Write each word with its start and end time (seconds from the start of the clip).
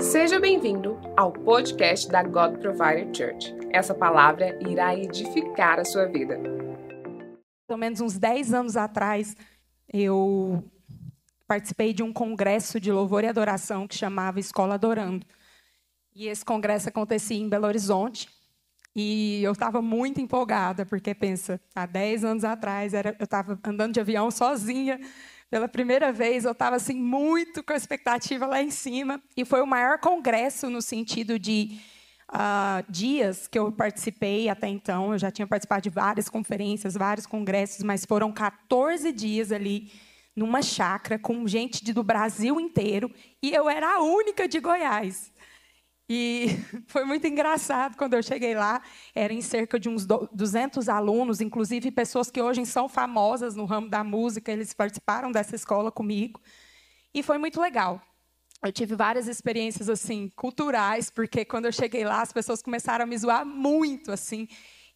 Seja 0.00 0.38
bem-vindo 0.38 0.96
ao 1.16 1.32
podcast 1.32 2.08
da 2.08 2.22
God 2.22 2.58
Provider 2.58 3.08
Church. 3.14 3.54
Essa 3.70 3.92
palavra 3.92 4.56
irá 4.68 4.94
edificar 4.94 5.80
a 5.80 5.84
sua 5.84 6.06
vida. 6.06 6.38
Pelo 7.66 7.78
menos 7.78 8.00
uns 8.00 8.16
10 8.18 8.54
anos 8.54 8.76
atrás, 8.76 9.36
eu 9.92 10.62
participei 11.46 11.92
de 11.92 12.02
um 12.02 12.12
congresso 12.12 12.78
de 12.78 12.92
louvor 12.92 13.24
e 13.24 13.26
adoração 13.26 13.88
que 13.88 13.96
chamava 13.96 14.38
Escola 14.38 14.74
Adorando. 14.74 15.26
E 16.14 16.28
esse 16.28 16.44
congresso 16.44 16.88
acontecia 16.88 17.36
em 17.36 17.48
Belo 17.48 17.66
Horizonte. 17.66 18.28
E 18.94 19.42
eu 19.42 19.52
estava 19.52 19.82
muito 19.82 20.20
empolgada, 20.20 20.84
porque 20.84 21.14
pensa, 21.14 21.60
há 21.74 21.86
10 21.86 22.24
anos 22.24 22.44
atrás 22.44 22.94
era, 22.94 23.16
eu 23.18 23.24
estava 23.24 23.58
andando 23.64 23.94
de 23.94 24.00
avião 24.00 24.30
sozinha. 24.30 25.00
Pela 25.52 25.68
primeira 25.68 26.10
vez, 26.10 26.46
eu 26.46 26.52
estava 26.52 26.76
assim, 26.76 26.94
muito 26.94 27.62
com 27.62 27.74
a 27.74 27.76
expectativa 27.76 28.46
lá 28.46 28.62
em 28.62 28.70
cima. 28.70 29.22
E 29.36 29.44
foi 29.44 29.60
o 29.60 29.66
maior 29.66 29.98
congresso 29.98 30.70
no 30.70 30.80
sentido 30.80 31.38
de 31.38 31.78
uh, 32.30 32.90
dias 32.90 33.48
que 33.48 33.58
eu 33.58 33.70
participei 33.70 34.48
até 34.48 34.66
então. 34.66 35.12
Eu 35.12 35.18
já 35.18 35.30
tinha 35.30 35.46
participado 35.46 35.82
de 35.82 35.90
várias 35.90 36.26
conferências, 36.30 36.94
vários 36.94 37.26
congressos, 37.26 37.84
mas 37.84 38.06
foram 38.06 38.32
14 38.32 39.12
dias 39.12 39.52
ali 39.52 39.92
numa 40.34 40.62
chácara 40.62 41.18
com 41.18 41.46
gente 41.46 41.92
do 41.92 42.02
Brasil 42.02 42.58
inteiro. 42.58 43.12
E 43.42 43.52
eu 43.52 43.68
era 43.68 43.96
a 43.96 44.00
única 44.00 44.48
de 44.48 44.58
Goiás. 44.58 45.30
E 46.08 46.48
foi 46.86 47.04
muito 47.04 47.26
engraçado 47.26 47.96
quando 47.96 48.14
eu 48.14 48.22
cheguei 48.22 48.54
lá. 48.54 48.82
Era 49.14 49.32
em 49.32 49.40
cerca 49.40 49.78
de 49.78 49.88
uns 49.88 50.06
200 50.06 50.88
alunos, 50.88 51.40
inclusive 51.40 51.90
pessoas 51.90 52.30
que 52.30 52.40
hoje 52.40 52.64
são 52.66 52.88
famosas 52.88 53.54
no 53.54 53.64
ramo 53.64 53.88
da 53.88 54.02
música. 54.04 54.52
Eles 54.52 54.74
participaram 54.74 55.30
dessa 55.30 55.54
escola 55.54 55.90
comigo. 55.90 56.40
E 57.14 57.22
foi 57.22 57.38
muito 57.38 57.60
legal. 57.60 58.00
Eu 58.62 58.72
tive 58.72 58.94
várias 58.94 59.26
experiências 59.26 59.88
assim 59.88 60.30
culturais, 60.36 61.10
porque 61.10 61.44
quando 61.44 61.66
eu 61.66 61.72
cheguei 61.72 62.04
lá, 62.04 62.22
as 62.22 62.32
pessoas 62.32 62.62
começaram 62.62 63.02
a 63.02 63.06
me 63.06 63.18
zoar 63.18 63.44
muito 63.44 64.12
assim. 64.12 64.46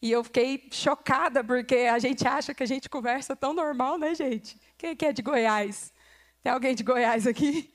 E 0.00 0.12
eu 0.12 0.22
fiquei 0.22 0.68
chocada, 0.70 1.42
porque 1.42 1.74
a 1.74 1.98
gente 1.98 2.26
acha 2.28 2.54
que 2.54 2.62
a 2.62 2.66
gente 2.66 2.88
conversa 2.88 3.34
tão 3.34 3.52
normal, 3.52 3.98
né, 3.98 4.14
gente? 4.14 4.56
Quem 4.78 4.96
é 5.02 5.12
de 5.12 5.22
Goiás? 5.22 5.92
Tem 6.42 6.52
alguém 6.52 6.74
de 6.74 6.84
Goiás 6.84 7.26
aqui? 7.26 7.72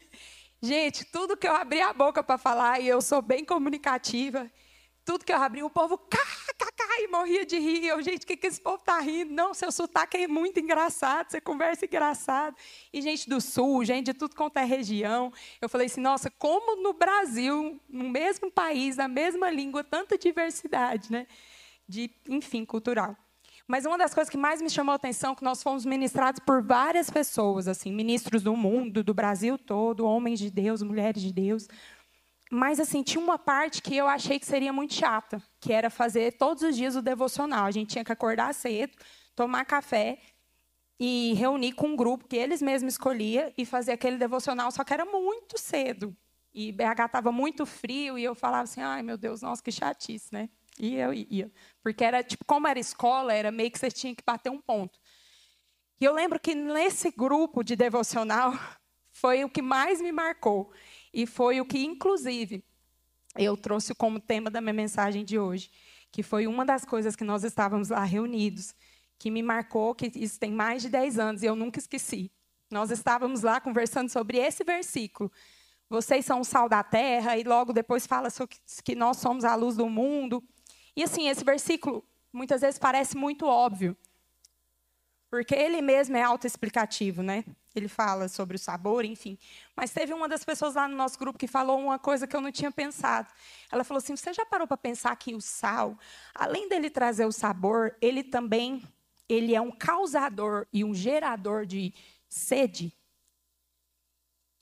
Gente, 0.61 1.05
tudo 1.05 1.35
que 1.35 1.47
eu 1.47 1.55
abri 1.55 1.81
a 1.81 1.91
boca 1.91 2.23
para 2.23 2.37
falar, 2.37 2.79
e 2.79 2.87
eu 2.87 3.01
sou 3.01 3.21
bem 3.21 3.43
comunicativa, 3.43 4.49
tudo 5.03 5.25
que 5.25 5.33
eu 5.33 5.37
abri, 5.37 5.63
o 5.63 5.69
povo 5.69 5.97
e 7.03 7.07
morria 7.07 7.45
de 7.45 7.57
rir. 7.57 7.87
Eu, 7.87 8.01
gente, 8.01 8.23
o 8.23 8.27
que, 8.27 8.37
que 8.37 8.47
esse 8.47 8.61
povo 8.61 8.77
está 8.77 8.99
rindo? 8.99 9.33
Não, 9.33 9.53
seu 9.53 9.71
sotaque 9.71 10.17
é 10.17 10.27
muito 10.27 10.59
engraçado, 10.59 11.29
você 11.29 11.41
conversa 11.41 11.85
engraçado. 11.85 12.55
E 12.93 13.01
gente 13.01 13.29
do 13.29 13.41
sul, 13.41 13.83
gente 13.83 14.05
de 14.07 14.13
tudo 14.13 14.35
quanto 14.35 14.57
é 14.57 14.63
região. 14.63 15.31
Eu 15.59 15.69
falei 15.69 15.87
assim, 15.87 16.01
nossa, 16.01 16.29
como 16.29 16.81
no 16.81 16.93
Brasil, 16.93 17.79
no 17.89 18.09
mesmo 18.09 18.51
país, 18.51 18.97
na 18.97 19.07
mesma 19.07 19.49
língua, 19.49 19.83
tanta 19.83 20.17
diversidade, 20.17 21.11
né? 21.11 21.27
De, 21.87 22.11
enfim, 22.27 22.63
cultural. 22.65 23.15
Mas 23.71 23.85
uma 23.85 23.97
das 23.97 24.13
coisas 24.13 24.29
que 24.29 24.35
mais 24.35 24.61
me 24.61 24.69
chamou 24.69 24.91
a 24.91 24.97
atenção 24.97 25.31
é 25.31 25.35
que 25.37 25.45
nós 25.45 25.63
fomos 25.63 25.85
ministrados 25.85 26.41
por 26.45 26.61
várias 26.61 27.09
pessoas, 27.09 27.69
assim, 27.69 27.89
ministros 27.89 28.43
do 28.43 28.53
mundo, 28.53 29.01
do 29.01 29.13
Brasil 29.13 29.57
todo, 29.57 30.05
homens 30.05 30.39
de 30.39 30.51
Deus, 30.51 30.81
mulheres 30.81 31.21
de 31.21 31.31
Deus. 31.31 31.69
Mas 32.51 32.81
assim, 32.81 33.01
tinha 33.01 33.23
uma 33.23 33.39
parte 33.39 33.81
que 33.81 33.95
eu 33.95 34.09
achei 34.09 34.37
que 34.37 34.45
seria 34.45 34.73
muito 34.73 34.93
chata, 34.93 35.41
que 35.57 35.71
era 35.71 35.89
fazer 35.89 36.33
todos 36.33 36.63
os 36.63 36.75
dias 36.75 36.97
o 36.97 37.01
devocional. 37.01 37.63
A 37.63 37.71
gente 37.71 37.91
tinha 37.91 38.03
que 38.03 38.11
acordar 38.11 38.53
cedo, 38.53 38.91
tomar 39.37 39.63
café 39.63 40.19
e 40.99 41.33
reunir 41.35 41.71
com 41.71 41.87
um 41.87 41.95
grupo 41.95 42.27
que 42.27 42.35
eles 42.35 42.61
mesmos 42.61 42.95
escolhiam 42.95 43.53
e 43.57 43.65
fazer 43.65 43.93
aquele 43.93 44.17
devocional, 44.17 44.69
só 44.73 44.83
que 44.83 44.93
era 44.93 45.05
muito 45.05 45.57
cedo. 45.57 46.13
E 46.53 46.73
BH 46.73 47.05
estava 47.05 47.31
muito 47.31 47.65
frio 47.65 48.19
e 48.19 48.23
eu 48.25 48.35
falava 48.35 48.63
assim: 48.63 48.81
"Ai, 48.81 49.01
meu 49.01 49.17
Deus, 49.17 49.41
nossa, 49.41 49.63
que 49.63 49.71
chatice, 49.71 50.27
né?" 50.33 50.49
E 50.81 50.95
eu 50.95 51.13
ia. 51.13 51.51
Porque 51.83 52.03
era 52.03 52.23
tipo, 52.23 52.43
como 52.43 52.67
era 52.67 52.79
escola, 52.79 53.31
era 53.31 53.51
meio 53.51 53.69
que 53.69 53.77
você 53.77 53.91
tinha 53.91 54.15
que 54.15 54.23
bater 54.25 54.49
um 54.49 54.59
ponto. 54.59 54.99
E 55.99 56.05
eu 56.05 56.11
lembro 56.11 56.39
que 56.39 56.55
nesse 56.55 57.11
grupo 57.11 57.63
de 57.63 57.75
devocional 57.75 58.51
foi 59.13 59.43
o 59.43 59.49
que 59.49 59.61
mais 59.61 60.01
me 60.01 60.11
marcou. 60.11 60.73
E 61.13 61.27
foi 61.27 61.61
o 61.61 61.65
que, 61.65 61.77
inclusive, 61.77 62.65
eu 63.37 63.55
trouxe 63.55 63.93
como 63.93 64.19
tema 64.19 64.49
da 64.49 64.59
minha 64.59 64.73
mensagem 64.73 65.23
de 65.23 65.37
hoje. 65.37 65.69
Que 66.11 66.23
foi 66.23 66.47
uma 66.47 66.65
das 66.65 66.83
coisas 66.83 67.15
que 67.15 67.23
nós 67.23 67.43
estávamos 67.43 67.89
lá 67.89 68.03
reunidos, 68.03 68.73
que 69.19 69.29
me 69.29 69.43
marcou, 69.43 69.93
que 69.93 70.11
isso 70.15 70.39
tem 70.39 70.51
mais 70.51 70.81
de 70.81 70.89
10 70.89 71.19
anos 71.19 71.43
e 71.43 71.45
eu 71.45 71.55
nunca 71.55 71.77
esqueci. 71.77 72.31
Nós 72.71 72.89
estávamos 72.89 73.43
lá 73.43 73.61
conversando 73.61 74.09
sobre 74.09 74.39
esse 74.39 74.63
versículo. 74.63 75.31
Vocês 75.87 76.25
são 76.25 76.39
o 76.39 76.43
sal 76.43 76.67
da 76.67 76.81
terra, 76.81 77.37
e 77.37 77.43
logo 77.43 77.71
depois 77.71 78.07
fala 78.07 78.29
que 78.83 78.95
nós 78.95 79.17
somos 79.17 79.45
a 79.45 79.53
luz 79.55 79.75
do 79.75 79.87
mundo. 79.87 80.43
E 80.95 81.03
assim, 81.03 81.27
esse 81.27 81.43
versículo 81.43 82.03
muitas 82.31 82.61
vezes 82.61 82.79
parece 82.79 83.15
muito 83.17 83.45
óbvio, 83.45 83.95
porque 85.29 85.55
ele 85.55 85.81
mesmo 85.81 86.17
é 86.17 86.21
autoexplicativo, 86.21 87.23
né? 87.23 87.45
Ele 87.73 87.87
fala 87.87 88.27
sobre 88.27 88.57
o 88.57 88.59
sabor, 88.59 89.05
enfim. 89.05 89.37
Mas 89.73 89.91
teve 89.91 90.13
uma 90.13 90.27
das 90.27 90.43
pessoas 90.43 90.75
lá 90.75 90.89
no 90.89 90.95
nosso 90.95 91.17
grupo 91.17 91.39
que 91.39 91.47
falou 91.47 91.79
uma 91.79 91.97
coisa 91.97 92.27
que 92.27 92.35
eu 92.35 92.41
não 92.41 92.51
tinha 92.51 92.69
pensado. 92.69 93.31
Ela 93.71 93.85
falou 93.85 93.99
assim: 93.99 94.15
"Você 94.15 94.33
já 94.33 94.45
parou 94.45 94.67
para 94.67 94.75
pensar 94.75 95.15
que 95.15 95.33
o 95.33 95.39
sal, 95.39 95.97
além 96.35 96.67
dele 96.67 96.89
trazer 96.89 97.25
o 97.25 97.31
sabor, 97.31 97.95
ele 98.01 98.23
também 98.23 98.83
ele 99.29 99.55
é 99.55 99.61
um 99.61 99.71
causador 99.71 100.67
e 100.73 100.83
um 100.83 100.93
gerador 100.93 101.65
de 101.65 101.93
sede?" 102.27 102.93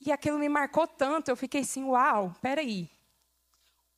E 0.00 0.12
aquilo 0.12 0.38
me 0.38 0.48
marcou 0.48 0.86
tanto, 0.86 1.32
eu 1.32 1.36
fiquei 1.36 1.62
assim: 1.62 1.82
"Uau, 1.82 2.32
peraí. 2.40 2.88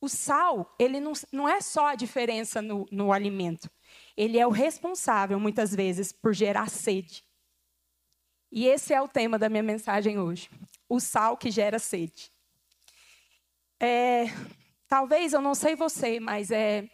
O 0.03 0.09
sal, 0.09 0.75
ele 0.77 0.99
não, 0.99 1.13
não 1.31 1.47
é 1.47 1.61
só 1.61 1.87
a 1.87 1.95
diferença 1.95 2.61
no, 2.61 2.85
no 2.91 3.13
alimento. 3.13 3.71
Ele 4.17 4.37
é 4.37 4.45
o 4.45 4.49
responsável, 4.49 5.39
muitas 5.39 5.73
vezes, 5.73 6.11
por 6.11 6.33
gerar 6.33 6.69
sede. 6.69 7.23
E 8.51 8.67
esse 8.67 8.93
é 8.93 9.01
o 9.01 9.07
tema 9.07 9.39
da 9.39 9.47
minha 9.47 9.63
mensagem 9.63 10.19
hoje. 10.19 10.49
O 10.89 10.99
sal 10.99 11.37
que 11.37 11.49
gera 11.49 11.79
sede. 11.79 12.29
É, 13.79 14.25
talvez, 14.89 15.31
eu 15.31 15.39
não 15.39 15.55
sei 15.55 15.73
você, 15.73 16.19
mas 16.19 16.51
é, 16.51 16.85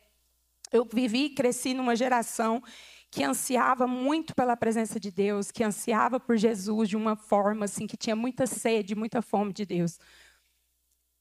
eu 0.72 0.88
vivi 0.94 1.26
e 1.26 1.34
cresci 1.34 1.74
numa 1.74 1.96
geração 1.96 2.62
que 3.10 3.24
ansiava 3.24 3.88
muito 3.88 4.36
pela 4.36 4.56
presença 4.56 5.00
de 5.00 5.10
Deus, 5.10 5.50
que 5.50 5.64
ansiava 5.64 6.20
por 6.20 6.38
Jesus 6.38 6.88
de 6.88 6.96
uma 6.96 7.16
forma 7.16 7.66
assim, 7.66 7.88
que 7.88 7.98
tinha 7.98 8.16
muita 8.16 8.46
sede, 8.46 8.94
muita 8.94 9.20
fome 9.20 9.52
de 9.52 9.66
Deus. 9.66 9.98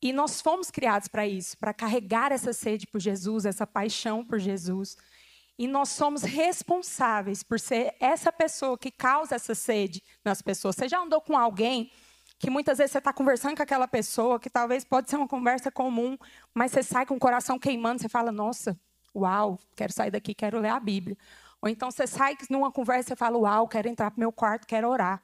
E 0.01 0.13
nós 0.13 0.41
fomos 0.41 0.71
criados 0.71 1.09
para 1.09 1.27
isso, 1.27 1.59
para 1.59 1.75
carregar 1.75 2.31
essa 2.31 2.53
sede 2.53 2.87
por 2.87 3.01
Jesus, 3.01 3.45
essa 3.45 3.67
paixão 3.67 4.25
por 4.25 4.39
Jesus. 4.39 4.97
E 5.59 5.67
nós 5.67 5.89
somos 5.89 6.23
responsáveis 6.23 7.43
por 7.43 7.59
ser 7.59 7.95
essa 7.99 8.31
pessoa 8.31 8.79
que 8.79 8.93
causa 8.93 9.35
essa 9.35 9.57
sede 9.57 10.03
nas 10.25 10.41
pessoas. 10.41 10.77
Você 10.77 10.89
já 10.89 11.01
andou 11.01 11.21
com 11.21 11.37
alguém 11.37 11.91
que 12.39 12.49
muitas 12.49 12.79
vezes 12.79 12.93
você 12.93 12.99
está 12.99 13.13
conversando 13.13 13.57
com 13.57 13.63
aquela 13.65 13.89
pessoa, 13.89 14.39
que 14.39 14.49
talvez 14.49 14.85
pode 14.85 15.11
ser 15.11 15.17
uma 15.17 15.27
conversa 15.27 15.73
comum, 15.73 16.17
mas 16.55 16.71
você 16.71 16.85
sai 16.85 17.05
com 17.05 17.17
o 17.17 17.19
coração 17.19 17.59
queimando, 17.59 18.01
você 18.01 18.09
fala, 18.09 18.31
nossa, 18.31 18.79
uau, 19.13 19.59
quero 19.75 19.93
sair 19.93 20.13
daqui, 20.13 20.33
quero 20.33 20.61
ler 20.61 20.69
a 20.69 20.79
Bíblia. 20.79 21.17
Ou 21.61 21.69
então 21.69 21.91
você 21.91 22.07
sai 22.07 22.37
numa 22.49 22.71
conversa 22.71 23.15
e 23.15 23.17
fala, 23.17 23.37
uau, 23.37 23.67
quero 23.67 23.89
entrar 23.89 24.13
para 24.13 24.19
o 24.19 24.21
meu 24.21 24.31
quarto, 24.31 24.65
quero 24.65 24.89
orar. 24.89 25.21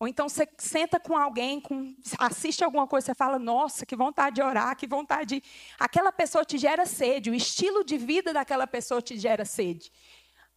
Ou 0.00 0.08
então 0.08 0.30
você 0.30 0.48
senta 0.56 0.98
com 0.98 1.14
alguém, 1.14 1.60
com, 1.60 1.94
assiste 2.18 2.64
alguma 2.64 2.86
coisa, 2.86 3.08
você 3.08 3.14
fala, 3.14 3.38
nossa, 3.38 3.84
que 3.84 3.94
vontade 3.94 4.36
de 4.36 4.42
orar, 4.42 4.74
que 4.74 4.86
vontade 4.86 5.40
de... 5.40 5.42
Aquela 5.78 6.10
pessoa 6.10 6.42
te 6.42 6.56
gera 6.56 6.86
sede, 6.86 7.30
o 7.30 7.34
estilo 7.34 7.84
de 7.84 7.98
vida 7.98 8.32
daquela 8.32 8.66
pessoa 8.66 9.02
te 9.02 9.18
gera 9.18 9.44
sede. 9.44 9.92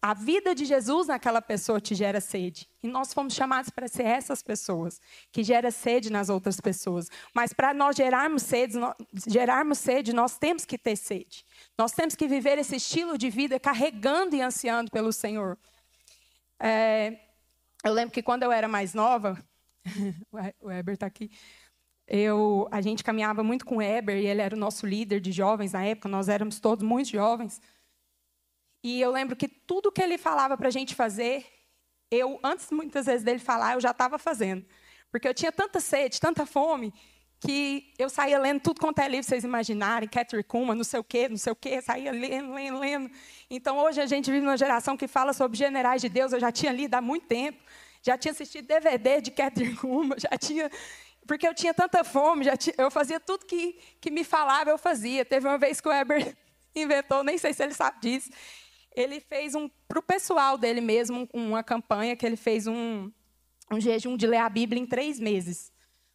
A 0.02 0.14
vida 0.14 0.56
de 0.56 0.64
Jesus 0.64 1.08
naquela 1.08 1.42
pessoa 1.42 1.81
te 1.81 1.94
gera 1.94 2.22
sede. 2.22 2.70
E 2.81 2.88
nós 2.88 3.14
fomos 3.14 3.34
chamados 3.34 3.70
para 3.70 3.86
ser 3.90 4.06
essas 4.06 4.42
pessoas, 4.42 5.02
que 5.30 5.44
gera 5.44 5.72
sede 5.72 6.10
nas 6.10 6.30
outras 6.30 6.62
pessoas. 6.62 7.10
Mas 7.34 7.52
para 7.52 7.74
nós 7.74 7.98
gerarmos 7.98 8.44
sede, 8.44 8.78
nós, 8.78 8.96
gerarmos 9.28 9.78
sede, 9.78 10.13
nós 10.13 10.38
temos 10.38 10.63
que 10.63 10.78
ter 10.78 10.96
sede. 10.96 11.46
Nós 11.78 11.92
temos 11.92 12.16
que 12.16 12.30
viver 12.30 12.57
esse 12.57 12.78
estilo 12.78 13.18
de 13.18 13.30
vida 13.30 13.60
carregando 13.60 14.38
e 14.38 14.42
ansiando 14.42 14.89
pelo 14.89 15.12
Senhor. 15.12 15.57
É, 16.62 17.19
eu 17.83 17.94
lembro 17.94 18.13
que 18.13 18.24
quando 18.24 18.44
eu 18.44 18.51
era 18.51 18.68
mais 18.68 18.94
nova, 18.94 19.44
o 20.62 20.71
Heber 20.71 20.94
está 20.94 21.06
aqui, 21.06 21.30
eu, 22.07 22.68
a 22.71 22.81
gente 22.81 23.03
caminhava 23.03 23.44
muito 23.44 23.65
com 23.65 23.77
o 23.77 23.81
Heber, 23.81 24.18
e 24.18 24.27
ele 24.27 24.41
era 24.41 24.56
o 24.56 24.59
nosso 24.59 24.85
líder 24.85 25.19
de 25.19 25.31
jovens 25.31 25.74
na 25.74 25.85
época, 25.85 26.09
nós 26.09 26.30
éramos 26.30 26.59
todos 26.59 26.85
muito 26.85 27.09
jovens. 27.09 27.62
E 28.83 29.00
eu 29.00 29.12
lembro 29.12 29.35
que 29.35 29.47
tudo 29.47 29.91
que 29.91 30.01
ele 30.01 30.18
falava 30.18 30.57
para 30.57 30.68
a 30.68 30.71
gente 30.71 30.94
fazer, 30.94 31.45
eu, 32.12 32.39
antes 32.44 32.69
muitas 32.71 33.06
vezes 33.06 33.24
dele 33.24 33.39
falar, 33.39 33.75
eu 33.75 33.81
já 33.81 33.91
estava 33.91 34.18
fazendo. 34.19 34.65
Porque 35.09 35.27
eu 35.27 35.33
tinha 35.33 35.51
tanta 35.51 35.79
sede, 35.79 36.19
tanta 36.19 36.45
fome, 36.45 36.94
que 37.45 37.94
eu 38.00 38.10
saía 38.10 38.40
lendo 38.40 38.62
tudo 38.62 38.80
quanto 38.80 39.00
é 39.00 39.07
livro, 39.07 39.25
vocês 39.25 39.44
imaginarem, 39.44 40.07
Catherine 40.07 40.44
Kuma, 40.44 40.74
não 40.74 40.84
sei 40.84 41.00
o 41.00 41.04
quê, 41.04 41.28
não 41.28 41.36
sei 41.36 41.51
o 41.51 41.56
quê, 41.56 41.81
saía 41.81 42.12
lendo, 42.12 42.54
lendo, 42.54 42.80
lendo. 42.80 43.12
Então, 43.50 43.78
hoje 43.80 44.00
a 44.00 44.06
gente 44.06 44.31
vive 44.31 44.45
numa 44.45 44.56
geração 44.56 44.95
que 44.95 45.07
fala 45.07 45.34
sobre 45.34 45.57
generais 45.57 46.01
de 46.01 46.07
Deus, 46.07 46.31
eu 46.31 46.40
já 46.40 46.54
tinha 46.54 46.72
lido 46.72 46.95
há 46.95 47.01
muito 47.01 47.28
tempo, 47.28 47.62
já 48.01 48.18
tinha 48.18 48.31
assistido 48.31 48.66
DVD 48.66 49.19
de 49.19 49.31
Catherine 49.31 49.75
Kuma, 49.75 50.16
já 50.18 50.38
tinha... 50.38 50.72
porque 51.28 51.45
eu 51.45 51.54
tinha 51.54 51.74
tanta 51.74 52.04
fome, 52.06 52.45
já 52.45 52.56
tinha, 52.56 52.75
eu 52.78 52.90
fazia 52.90 53.19
tudo 53.19 53.46
que, 53.46 53.78
que 54.00 54.10
me 54.10 54.24
falava, 54.24 54.69
eu 54.69 54.78
fazia. 54.78 55.25
Teve 55.25 55.46
uma 55.46 55.57
vez 55.57 55.81
que 55.81 55.88
o 55.89 55.92
Weber 55.92 56.36
inventou, 56.74 57.25
nem 57.25 57.38
sei 57.38 57.54
se 57.54 57.62
ele 57.62 57.74
sabe 57.74 58.00
disso, 58.00 58.30
ele 58.96 59.19
fez 59.19 59.54
um 59.54 59.69
para 59.88 60.00
o 60.00 60.04
pessoal 60.04 60.57
dele 60.57 60.80
mesmo 60.80 61.28
uma 61.34 61.62
campanha 61.62 62.16
que 62.16 62.25
ele 62.25 62.38
fez 62.38 62.68
um, 62.68 63.12
um 63.69 63.81
jejum 63.81 64.16
de 64.16 64.28
ler 64.28 64.38
a 64.38 64.50
Bíblia 64.50 64.81
em 64.81 64.86
três 64.86 65.19
meses. 65.19 65.73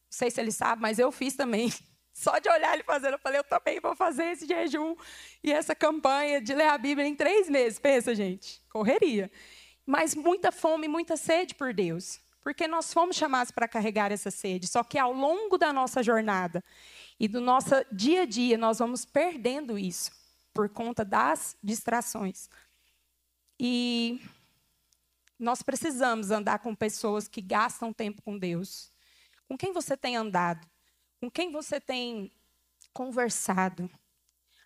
Não 0.08 0.18
sei 0.18 0.30
se 0.30 0.40
ele 0.40 0.50
sabe, 0.50 0.80
mas 0.80 0.98
eu 0.98 1.12
fiz 1.12 1.34
também. 1.34 1.72
Só 2.12 2.38
de 2.38 2.48
olhar 2.48 2.74
ele 2.74 2.82
fazendo, 2.82 3.12
eu 3.12 3.18
falei, 3.18 3.38
eu 3.38 3.44
também 3.44 3.78
vou 3.78 3.94
fazer 3.94 4.24
esse 4.32 4.46
jejum 4.46 4.96
e 5.44 5.52
essa 5.52 5.74
campanha 5.74 6.40
de 6.40 6.52
ler 6.52 6.68
a 6.68 6.78
Bíblia 6.78 7.06
em 7.06 7.14
três 7.14 7.48
meses. 7.48 7.78
Pensa, 7.78 8.14
gente, 8.14 8.60
correria. 8.68 9.30
Mas 9.86 10.14
muita 10.14 10.50
fome, 10.50 10.88
muita 10.88 11.16
sede 11.16 11.54
por 11.54 11.72
Deus. 11.72 12.20
Porque 12.42 12.66
nós 12.66 12.92
fomos 12.92 13.14
chamados 13.14 13.52
para 13.52 13.68
carregar 13.68 14.10
essa 14.10 14.30
sede. 14.30 14.66
Só 14.66 14.82
que 14.82 14.98
ao 14.98 15.12
longo 15.12 15.56
da 15.58 15.72
nossa 15.72 16.02
jornada 16.02 16.64
e 17.20 17.28
do 17.28 17.40
nosso 17.40 17.74
dia 17.92 18.22
a 18.22 18.26
dia, 18.26 18.56
nós 18.56 18.78
vamos 18.78 19.04
perdendo 19.04 19.78
isso 19.78 20.10
por 20.52 20.68
conta 20.68 21.04
das 21.04 21.56
distrações. 21.62 22.48
E 23.60 24.20
nós 25.38 25.62
precisamos 25.62 26.30
andar 26.30 26.58
com 26.58 26.74
pessoas 26.74 27.28
que 27.28 27.40
gastam 27.40 27.92
tempo 27.92 28.22
com 28.22 28.36
Deus. 28.36 28.90
Com 29.48 29.56
quem 29.56 29.72
você 29.72 29.96
tem 29.96 30.16
andado? 30.16 30.66
Com 31.20 31.30
quem 31.30 31.50
você 31.50 31.80
tem 31.80 32.30
conversado? 32.92 33.90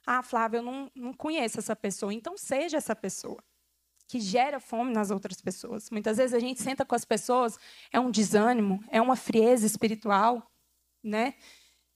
Ah, 0.07 0.23
Flávia, 0.23 0.59
eu 0.59 0.63
não, 0.63 0.91
não 0.95 1.15
conheço 1.15 1.61
essa 1.61 1.77
pessoa. 1.77 2.13
Então, 2.13 2.37
seja 2.37 2.77
essa 2.77 2.95
pessoa 2.97 3.43
que 4.09 4.21
gera 4.21 4.61
fome 4.61 4.93
nas 4.93 5.11
outras 5.11 5.41
pessoas. 5.41 5.89
Muitas 5.89 6.19
vezes 6.19 6.35
a 6.35 6.39
gente 6.39 6.61
senta 6.61 6.85
com 6.85 6.95
as 6.95 7.05
pessoas, 7.05 7.59
é 7.91 7.99
um 7.99 8.11
desânimo, 8.11 8.85
é 8.91 9.01
uma 9.01 9.17
frieza 9.17 9.65
espiritual, 9.65 10.43
né? 11.03 11.35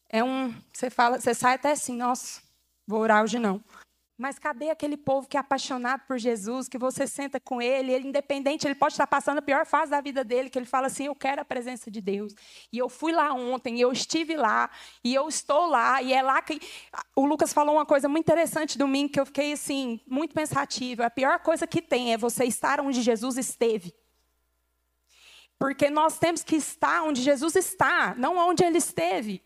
É 0.09 0.25
um, 0.25 0.55
você 0.73 0.89
fala, 0.89 1.21
você 1.21 1.35
sai 1.35 1.57
até 1.57 1.73
assim, 1.73 1.97
nossa, 1.97 2.41
vou 2.87 3.01
orar 3.01 3.23
hoje 3.23 3.39
não. 3.39 3.63
Mas 4.19 4.39
cadê 4.39 4.71
aquele 4.71 4.97
povo 4.97 5.29
que 5.29 5.37
é 5.37 5.41
apaixonado 5.41 6.01
por 6.07 6.19
Jesus, 6.19 6.69
que 6.69 6.79
você 6.79 7.07
senta 7.07 7.39
com 7.39 7.61
ele, 7.61 7.93
ele 7.93 8.09
independente, 8.09 8.67
ele 8.67 8.75
pode 8.75 8.95
estar 8.95 9.07
passando 9.07 9.39
a 9.39 9.43
pior 9.43 9.67
fase 9.67 9.91
da 9.91 10.01
vida 10.01 10.25
dele, 10.25 10.49
que 10.49 10.59
ele 10.59 10.65
fala 10.65 10.87
assim: 10.87 11.05
"Eu 11.05 11.15
quero 11.15 11.43
a 11.43 11.45
presença 11.45 11.91
de 11.91 12.01
Deus". 12.01 12.35
E 12.73 12.79
eu 12.79 12.89
fui 12.89 13.13
lá 13.13 13.35
ontem, 13.35 13.77
e 13.77 13.81
eu 13.83 13.93
estive 13.93 14.35
lá, 14.35 14.71
e 15.05 15.15
eu 15.15 15.29
estou 15.29 15.67
lá, 15.67 16.01
e 16.01 16.15
é 16.15 16.23
lá 16.23 16.41
que 16.41 16.59
o 17.15 17.27
Lucas 17.27 17.53
falou 17.53 17.75
uma 17.75 17.85
coisa 17.85 18.09
muito 18.09 18.25
interessante 18.25 18.79
domingo 18.79 19.13
que 19.13 19.21
eu 19.21 19.27
fiquei 19.27 19.53
assim, 19.53 20.01
muito 20.07 20.35
pensativa. 20.35 21.05
A 21.05 21.11
pior 21.11 21.39
coisa 21.41 21.67
que 21.67 21.83
tem 21.83 22.15
é 22.15 22.17
você 22.17 22.45
estar 22.45 22.81
onde 22.81 23.03
Jesus 23.03 23.37
esteve. 23.37 23.95
Porque 25.59 25.91
nós 25.91 26.19
temos 26.19 26.43
que 26.43 26.57
estar 26.57 27.03
onde 27.03 27.23
Jesus 27.23 27.55
está, 27.57 28.15
não 28.17 28.37
onde 28.37 28.65
ele 28.65 28.79
esteve. 28.79 29.43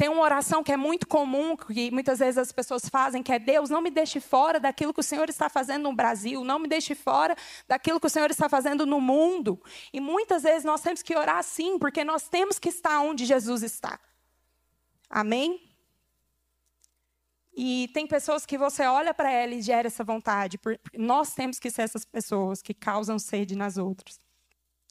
Tem 0.00 0.08
uma 0.08 0.22
oração 0.22 0.62
que 0.62 0.72
é 0.72 0.78
muito 0.78 1.06
comum, 1.06 1.54
que 1.54 1.90
muitas 1.90 2.20
vezes 2.20 2.38
as 2.38 2.50
pessoas 2.50 2.88
fazem, 2.88 3.22
que 3.22 3.30
é 3.30 3.38
Deus, 3.38 3.68
não 3.68 3.82
me 3.82 3.90
deixe 3.90 4.18
fora 4.18 4.58
daquilo 4.58 4.94
que 4.94 5.00
o 5.00 5.02
Senhor 5.02 5.28
está 5.28 5.46
fazendo 5.50 5.82
no 5.82 5.92
Brasil, 5.94 6.42
não 6.42 6.58
me 6.58 6.66
deixe 6.66 6.94
fora 6.94 7.36
daquilo 7.68 8.00
que 8.00 8.06
o 8.06 8.08
Senhor 8.08 8.30
está 8.30 8.48
fazendo 8.48 8.86
no 8.86 8.98
mundo. 8.98 9.62
E 9.92 10.00
muitas 10.00 10.42
vezes 10.42 10.64
nós 10.64 10.80
temos 10.80 11.02
que 11.02 11.14
orar 11.14 11.36
assim, 11.36 11.78
porque 11.78 12.02
nós 12.02 12.26
temos 12.30 12.58
que 12.58 12.70
estar 12.70 12.98
onde 13.00 13.26
Jesus 13.26 13.62
está. 13.62 14.00
Amém? 15.10 15.70
E 17.54 17.90
tem 17.92 18.06
pessoas 18.06 18.46
que 18.46 18.56
você 18.56 18.86
olha 18.86 19.12
para 19.12 19.30
ela 19.30 19.52
e 19.52 19.60
gera 19.60 19.88
essa 19.88 20.02
vontade. 20.02 20.58
Nós 20.96 21.34
temos 21.34 21.58
que 21.58 21.70
ser 21.70 21.82
essas 21.82 22.06
pessoas 22.06 22.62
que 22.62 22.72
causam 22.72 23.18
sede 23.18 23.54
nas 23.54 23.76
outras. 23.76 24.18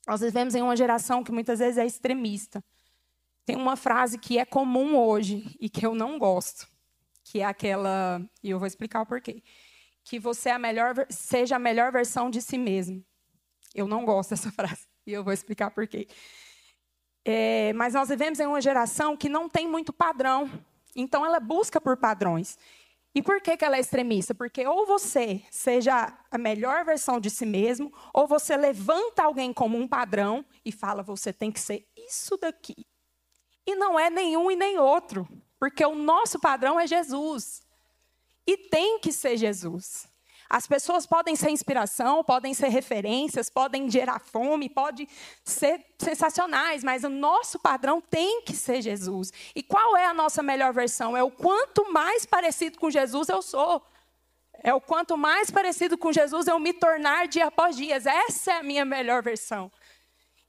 Nós 0.07 0.21
vivemos 0.21 0.53
em 0.53 0.61
uma 0.61 0.77
geração 0.77 1.23
que 1.23 1.31
muitas 1.31 1.57
vezes 1.57 1.79
é 1.79 1.85
extremista. 1.87 2.63
Tem 3.49 3.55
uma 3.55 3.75
frase 3.75 4.19
que 4.19 4.37
é 4.37 4.45
comum 4.45 4.95
hoje 4.95 5.57
e 5.59 5.67
que 5.67 5.83
eu 5.83 5.95
não 5.95 6.19
gosto, 6.19 6.67
que 7.23 7.39
é 7.39 7.45
aquela, 7.45 8.21
e 8.43 8.51
eu 8.51 8.59
vou 8.59 8.67
explicar 8.67 9.01
o 9.01 9.07
porquê, 9.07 9.41
que 10.03 10.19
você 10.19 10.49
é 10.49 10.51
a 10.51 10.59
melhor, 10.59 10.93
seja 11.09 11.55
a 11.55 11.59
melhor 11.59 11.91
versão 11.91 12.29
de 12.29 12.43
si 12.43 12.59
mesmo. 12.59 13.03
Eu 13.73 13.87
não 13.87 14.05
gosto 14.05 14.29
dessa 14.29 14.51
frase 14.53 14.85
e 15.03 15.13
eu 15.13 15.23
vou 15.23 15.33
explicar 15.33 15.71
porquê. 15.71 16.07
É, 17.25 17.73
mas 17.73 17.95
nós 17.95 18.09
vivemos 18.09 18.39
em 18.39 18.45
uma 18.45 18.61
geração 18.61 19.17
que 19.17 19.27
não 19.27 19.49
tem 19.49 19.67
muito 19.67 19.91
padrão, 19.91 20.47
então 20.95 21.25
ela 21.25 21.39
busca 21.39 21.81
por 21.81 21.97
padrões. 21.97 22.55
E 23.15 23.23
por 23.23 23.41
que, 23.41 23.57
que 23.57 23.65
ela 23.65 23.77
é 23.77 23.79
extremista? 23.79 24.35
Porque 24.35 24.67
ou 24.67 24.85
você 24.85 25.41
seja 25.49 26.15
a 26.29 26.37
melhor 26.37 26.85
versão 26.85 27.19
de 27.19 27.31
si 27.31 27.47
mesmo, 27.47 27.91
ou 28.13 28.27
você 28.27 28.55
levanta 28.55 29.23
alguém 29.23 29.51
como 29.51 29.75
um 29.75 29.87
padrão 29.87 30.45
e 30.63 30.71
fala, 30.71 31.01
você 31.01 31.33
tem 31.33 31.51
que 31.51 31.59
ser 31.59 31.87
isso 31.97 32.37
daqui. 32.37 32.85
E 33.69 33.75
não 33.75 33.99
é 33.99 34.09
nenhum 34.09 34.49
e 34.49 34.55
nem 34.55 34.79
outro, 34.79 35.29
porque 35.59 35.85
o 35.85 35.93
nosso 35.93 36.39
padrão 36.39 36.79
é 36.79 36.87
Jesus. 36.87 37.61
E 38.47 38.57
tem 38.57 38.97
que 38.97 39.11
ser 39.11 39.37
Jesus. 39.37 40.09
As 40.49 40.65
pessoas 40.65 41.05
podem 41.05 41.35
ser 41.35 41.51
inspiração, 41.51 42.23
podem 42.23 42.51
ser 42.55 42.69
referências, 42.69 43.47
podem 43.47 43.87
gerar 43.87 44.17
fome, 44.17 44.67
podem 44.67 45.07
ser 45.43 45.85
sensacionais, 45.99 46.83
mas 46.83 47.03
o 47.03 47.09
nosso 47.09 47.59
padrão 47.59 48.01
tem 48.01 48.41
que 48.41 48.53
ser 48.53 48.81
Jesus. 48.81 49.31
E 49.53 49.61
qual 49.61 49.95
é 49.95 50.07
a 50.07 50.15
nossa 50.15 50.41
melhor 50.41 50.73
versão? 50.73 51.15
É 51.15 51.21
o 51.21 51.29
quanto 51.29 51.93
mais 51.93 52.25
parecido 52.25 52.79
com 52.79 52.89
Jesus 52.89 53.29
eu 53.29 53.43
sou. 53.43 53.85
É 54.63 54.73
o 54.73 54.81
quanto 54.81 55.15
mais 55.15 55.51
parecido 55.51 55.95
com 55.95 56.11
Jesus 56.11 56.47
eu 56.47 56.57
me 56.57 56.73
tornar 56.73 57.27
dia 57.27 57.45
após 57.45 57.75
dia. 57.75 57.97
Essa 57.97 58.53
é 58.53 58.57
a 58.57 58.63
minha 58.63 58.83
melhor 58.83 59.21
versão. 59.21 59.71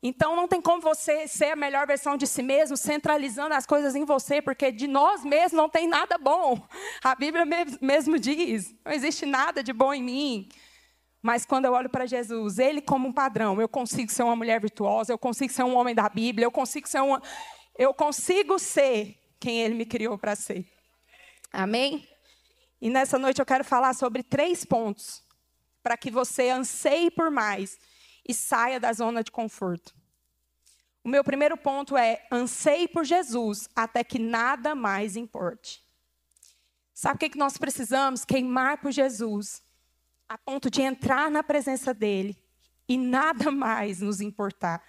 Então 0.03 0.35
não 0.35 0.49
tem 0.49 0.63
como 0.63 0.81
você 0.81 1.29
ser 1.29 1.53
a 1.53 1.57
melhor 1.57 1.87
versão 1.87 2.17
de 2.17 2.27
si 2.27 2.43
mesmo, 2.43 2.77
centralizando 2.77 3.55
as 3.55 3.67
coisas 3.67 3.95
em 3.95 4.05
você, 4.05 4.41
porque 4.41 4.73
de 4.73 4.87
nós 4.87 5.23
mesmos 5.23 5.53
não 5.53 5.69
tem 5.69 5.87
nada 5.87 6.17
bom. 6.17 6.59
A 7.05 7.15
Bíblia 7.15 7.45
mesmo 7.81 8.19
diz: 8.19 8.75
não 8.85 8.93
existe 8.93 9.27
nada 9.27 9.63
de 9.63 9.73
bom 9.73 9.93
em 9.93 10.03
mim. 10.03 10.49
Mas 11.23 11.45
quando 11.45 11.67
eu 11.67 11.73
olho 11.73 11.91
para 11.91 12.07
Jesus, 12.07 12.59
ele 12.59 12.81
como 12.81 13.09
um 13.09 13.13
padrão, 13.13 13.61
eu 13.61 13.69
consigo 13.69 14.11
ser 14.11 14.23
uma 14.23 14.35
mulher 14.35 14.59
virtuosa, 14.59 15.13
eu 15.13 15.19
consigo 15.19 15.53
ser 15.53 15.65
um 15.65 15.77
homem 15.77 15.95
da 15.95 16.09
Bíblia, 16.09 16.47
eu 16.47 16.51
consigo 16.51 16.89
ser 16.89 17.03
uma 17.03 17.23
eu 17.77 17.93
consigo 17.95 18.59
ser 18.59 19.19
quem 19.39 19.61
ele 19.61 19.75
me 19.75 19.87
criou 19.87 20.19
para 20.19 20.35
ser. 20.35 20.67
Amém? 21.53 22.07
E 22.81 22.89
nessa 22.89 23.19
noite 23.19 23.39
eu 23.39 23.47
quero 23.47 23.65
falar 23.65 23.95
sobre 23.95 24.23
três 24.23 24.65
pontos 24.65 25.23
para 25.83 25.97
que 25.97 26.11
você 26.11 26.49
anseie 26.49 27.11
por 27.11 27.31
mais 27.31 27.79
e 28.29 28.35
saia 28.35 28.79
da 28.79 28.93
zona 28.93 29.23
de 29.23 29.31
conforto. 29.31 29.95
O 31.03 31.09
meu 31.09 31.25
primeiro 31.25 31.57
ponto 31.57 31.97
é 31.97 32.27
anseie 32.31 32.87
por 32.87 33.05
Jesus 33.05 33.69
até 33.75 34.05
que 34.05 34.19
nada 34.19 34.75
mais 34.75 35.17
importe. 35.17 35.83
Sabe 36.93 37.17
o 37.17 37.31
que 37.31 37.39
nós 37.39 37.57
precisamos? 37.57 38.27
Queimar 38.27 38.79
por 38.79 38.93
Jesus, 38.93 39.63
a 40.29 40.37
ponto 40.37 40.71
de 40.71 40.83
entrar 40.83 41.31
na 41.31 41.43
presença 41.43 41.95
dele 41.95 42.37
e 42.87 42.99
nada 42.99 43.51
mais 43.51 44.01
nos 44.03 44.21
importar. 44.21 44.83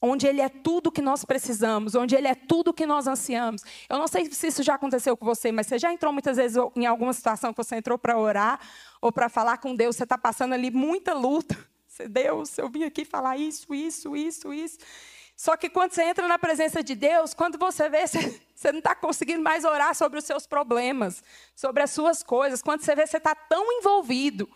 Onde 0.00 0.26
ele 0.26 0.40
é 0.40 0.48
tudo 0.48 0.92
que 0.92 1.02
nós 1.02 1.24
precisamos, 1.24 1.94
onde 1.96 2.14
ele 2.14 2.28
é 2.28 2.34
tudo 2.34 2.72
que 2.72 2.86
nós 2.86 3.06
ansiamos. 3.08 3.62
Eu 3.88 3.98
não 3.98 4.06
sei 4.06 4.32
se 4.32 4.46
isso 4.46 4.62
já 4.62 4.76
aconteceu 4.76 5.16
com 5.16 5.26
você, 5.26 5.50
mas 5.50 5.66
você 5.66 5.78
já 5.78 5.92
entrou 5.92 6.12
muitas 6.12 6.36
vezes 6.36 6.56
em 6.76 6.86
alguma 6.86 7.12
situação 7.12 7.52
que 7.52 7.56
você 7.62 7.76
entrou 7.76 7.98
para 7.98 8.16
orar 8.16 8.60
ou 9.00 9.10
para 9.10 9.28
falar 9.28 9.58
com 9.58 9.74
Deus, 9.74 9.96
você 9.96 10.04
está 10.04 10.16
passando 10.16 10.52
ali 10.52 10.70
muita 10.70 11.12
luta. 11.12 11.58
Deus, 12.08 12.56
eu 12.58 12.68
vim 12.68 12.84
aqui 12.84 13.04
falar 13.04 13.36
isso, 13.36 13.74
isso, 13.74 14.16
isso, 14.16 14.52
isso. 14.52 14.78
Só 15.36 15.56
que 15.56 15.70
quando 15.70 15.92
você 15.92 16.02
entra 16.02 16.28
na 16.28 16.38
presença 16.38 16.82
de 16.82 16.94
Deus, 16.94 17.32
quando 17.32 17.58
você 17.58 17.88
vê, 17.88 18.04
você, 18.08 18.40
você 18.54 18.72
não 18.72 18.78
está 18.80 18.94
conseguindo 18.94 19.42
mais 19.42 19.64
orar 19.64 19.94
sobre 19.94 20.18
os 20.18 20.24
seus 20.24 20.46
problemas, 20.46 21.24
sobre 21.56 21.82
as 21.82 21.90
suas 21.90 22.22
coisas. 22.22 22.62
Quando 22.62 22.82
você 22.82 22.94
vê, 22.94 23.06
você 23.06 23.16
está 23.16 23.34
tão 23.34 23.72
envolvido 23.78 24.48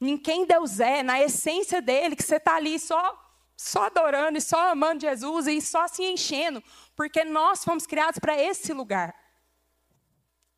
em 0.00 0.16
quem 0.16 0.46
Deus 0.46 0.80
é, 0.80 1.02
na 1.02 1.20
essência 1.20 1.82
dele, 1.82 2.16
que 2.16 2.22
você 2.22 2.36
está 2.36 2.56
ali 2.56 2.78
só 2.78 3.26
só 3.56 3.84
adorando 3.84 4.38
e 4.38 4.40
só 4.40 4.70
amando 4.70 5.02
Jesus 5.02 5.46
e 5.46 5.60
só 5.60 5.86
se 5.86 6.02
enchendo, 6.02 6.64
porque 6.96 7.22
nós 7.24 7.62
fomos 7.62 7.86
criados 7.86 8.18
para 8.18 8.40
esse 8.40 8.72
lugar 8.72 9.14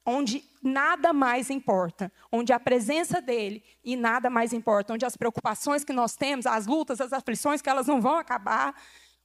onde 0.05 0.45
nada 0.63 1.13
mais 1.13 1.51
importa, 1.51 2.13
onde 2.31 2.53
a 2.53 2.59
presença 2.59 3.21
dele 3.21 3.65
e 3.85 3.97
nada 3.97 4.29
mais 4.29 4.53
importa, 4.53 4.93
onde 4.93 5.05
as 5.05 5.17
preocupações 5.17 5.85
que 5.85 5.93
nós 5.93 6.17
temos, 6.17 6.47
as 6.47 6.67
lutas, 6.67 7.01
as 7.01 7.13
aflições 7.13 7.63
que 7.63 7.71
elas 7.71 7.87
não 7.87 8.01
vão 8.01 8.17
acabar, 8.17 8.75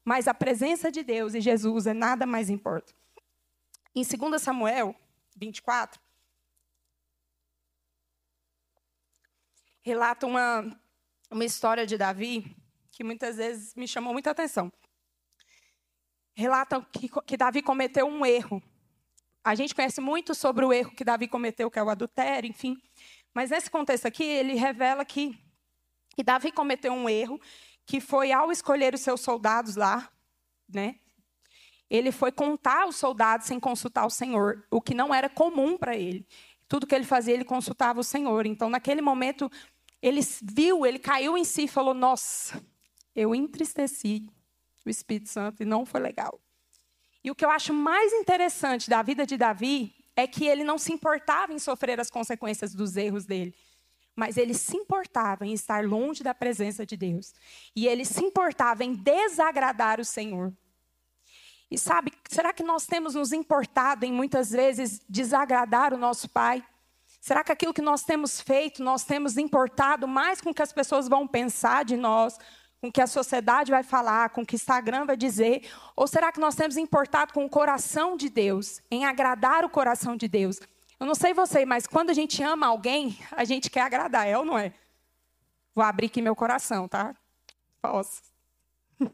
mas 0.06 0.28
a 0.28 0.34
presença 0.34 0.92
de 0.92 1.04
Deus 1.04 1.34
e 1.34 1.42
Jesus 1.42 1.88
é 1.88 1.94
nada 1.94 2.26
mais 2.26 2.50
importa. 2.50 2.94
Em 3.96 4.04
2 4.04 4.42
Samuel 4.42 4.96
24, 5.36 6.00
relata 9.82 10.28
uma, 10.28 10.80
uma 11.32 11.46
história 11.46 11.86
de 11.86 11.98
Davi 11.98 12.56
que 12.92 13.04
muitas 13.04 13.38
vezes 13.38 13.74
me 13.76 13.88
chamou 13.88 14.14
muita 14.14 14.32
atenção. 14.32 14.72
Relata 16.36 16.86
que, 16.92 17.10
que 17.26 17.38
Davi 17.38 17.62
cometeu 17.62 18.06
um 18.06 18.26
erro 18.26 18.62
a 19.48 19.56
gente 19.56 19.74
conhece 19.74 20.02
muito 20.02 20.36
sobre 20.36 20.66
o 20.66 20.74
erro 20.74 20.92
que 20.92 21.06
Davi 21.06 21.28
cometeu, 21.28 21.72
que 21.72 21.80
é 21.80 21.84
o 21.84 21.90
adultério, 21.90 22.50
enfim. 22.50 22.78
Mas 23.34 23.50
nesse 23.50 23.70
contexto 23.70 24.06
aqui, 24.06 24.24
ele 24.24 24.56
revela 24.56 25.06
que, 25.06 25.40
que 26.16 26.24
Davi 26.24 26.52
cometeu 26.52 26.92
um 26.92 27.08
erro, 27.08 27.40
que 27.86 28.02
foi 28.02 28.32
ao 28.32 28.52
escolher 28.52 28.94
os 28.94 29.02
seus 29.02 29.22
soldados 29.22 29.76
lá, 29.76 30.10
né? 30.68 30.96
ele 31.90 32.12
foi 32.12 32.32
contar 32.32 32.84
aos 32.84 32.98
soldados 32.98 33.48
sem 33.48 33.60
consultar 33.60 34.06
o 34.06 34.10
Senhor, 34.10 34.66
o 34.70 34.82
que 34.82 34.94
não 34.94 35.14
era 35.14 35.30
comum 35.30 35.78
para 35.78 35.96
ele. 35.96 36.28
Tudo 36.68 36.86
que 36.86 36.94
ele 36.94 37.06
fazia, 37.06 37.34
ele 37.34 37.46
consultava 37.46 38.02
o 38.02 38.04
Senhor. 38.04 38.46
Então, 38.46 38.70
naquele 38.70 39.02
momento, 39.02 39.50
ele 40.02 40.20
viu, 40.44 40.86
ele 40.86 41.00
caiu 41.00 41.38
em 41.38 41.46
si 41.46 41.64
e 41.64 41.68
falou: 41.68 41.94
Nossa, 41.94 42.62
eu 43.16 43.34
entristeci 43.34 44.30
o 44.86 44.90
Espírito 44.90 45.30
Santo 45.30 45.64
e 45.64 45.66
não 45.66 45.86
foi 45.86 46.02
legal. 46.02 46.38
E 47.28 47.30
o 47.30 47.36
que 47.36 47.44
eu 47.44 47.52
acho 47.52 47.74
mais 47.74 48.14
interessante 48.14 48.90
da 48.90 49.02
vida 49.02 49.26
de 49.26 49.36
Davi 49.36 49.94
é 50.16 50.26
que 50.26 50.48
ele 50.48 50.64
não 50.64 50.78
se 50.78 50.94
importava 50.94 51.52
em 51.52 51.60
sofrer 51.60 52.00
as 52.00 52.10
consequências 52.10 52.74
dos 52.74 52.96
erros 52.96 53.26
dele, 53.26 53.54
mas 54.16 54.38
ele 54.38 54.54
se 54.54 54.78
importava 54.78 55.46
em 55.46 55.52
estar 55.52 55.84
longe 55.84 56.24
da 56.24 56.34
presença 56.34 56.86
de 56.86 56.96
Deus. 56.96 57.34
E 57.76 57.86
ele 57.86 58.06
se 58.06 58.24
importava 58.24 58.86
em 58.86 58.94
desagradar 58.94 60.00
o 60.00 60.06
Senhor. 60.06 60.54
E 61.70 61.78
sabe, 61.78 62.14
será 62.30 62.54
que 62.54 62.64
nós 62.64 62.86
temos 62.86 63.14
nos 63.14 63.34
importado 63.34 64.06
em 64.06 64.14
muitas 64.14 64.52
vezes 64.52 65.02
desagradar 65.10 65.94
o 65.94 65.98
nosso 65.98 66.30
Pai? 66.30 66.66
Será 67.20 67.44
que 67.44 67.52
aquilo 67.52 67.74
que 67.74 67.82
nós 67.82 68.06
temos 68.06 68.40
feito, 68.40 68.82
nós 68.82 69.04
temos 69.04 69.38
importado 69.38 70.08
mais 70.08 70.40
com 70.40 70.52
o 70.52 70.54
que 70.54 70.62
as 70.62 70.72
pessoas 70.72 71.10
vão 71.10 71.28
pensar 71.28 71.84
de 71.84 71.98
nós, 71.98 72.38
com 72.82 72.88
o 72.88 72.92
que 72.92 73.02
a 73.02 73.08
sociedade 73.08 73.72
vai 73.72 73.84
falar, 73.84 74.30
com 74.30 74.42
o 74.42 74.46
que 74.46 74.56
Instagram 74.56 75.06
vai 75.06 75.18
dizer? 75.18 75.70
Ou 75.96 76.08
será 76.08 76.32
que 76.32 76.40
nós 76.40 76.56
temos 76.56 76.78
importado 76.78 77.34
com 77.34 77.46
o 77.46 77.50
coração 77.50 78.16
de 78.16 78.30
Deus, 78.30 78.82
em 78.92 79.06
agradar 79.06 79.66
o 79.66 79.70
coração 79.70 80.16
de 80.16 80.28
Deus? 80.28 80.60
Eu 81.00 81.06
não 81.06 81.16
sei 81.16 81.34
você, 81.34 81.66
mas 81.66 81.88
quando 81.88 82.10
a 82.10 82.14
gente 82.14 82.42
ama 82.42 82.68
alguém, 82.68 83.18
a 83.32 83.44
gente 83.44 83.70
quer 83.70 83.82
agradar, 83.82 84.28
é 84.28 84.38
ou 84.38 84.46
não 84.46 84.58
é? 84.58 84.74
Vou 85.74 85.84
abrir 85.84 86.08
aqui 86.08 86.22
meu 86.22 86.36
coração, 86.36 86.88
tá? 86.88 87.16
Posso. 87.82 88.22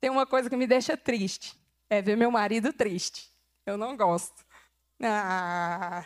Tem 0.00 0.10
uma 0.10 0.26
coisa 0.26 0.50
que 0.50 0.56
me 0.56 0.66
deixa 0.66 0.96
triste. 0.96 1.58
É 1.88 2.02
ver 2.02 2.16
meu 2.16 2.30
marido 2.30 2.72
triste. 2.72 3.30
Eu 3.64 3.78
não 3.78 3.96
gosto. 3.96 4.44
Ah. 5.02 6.04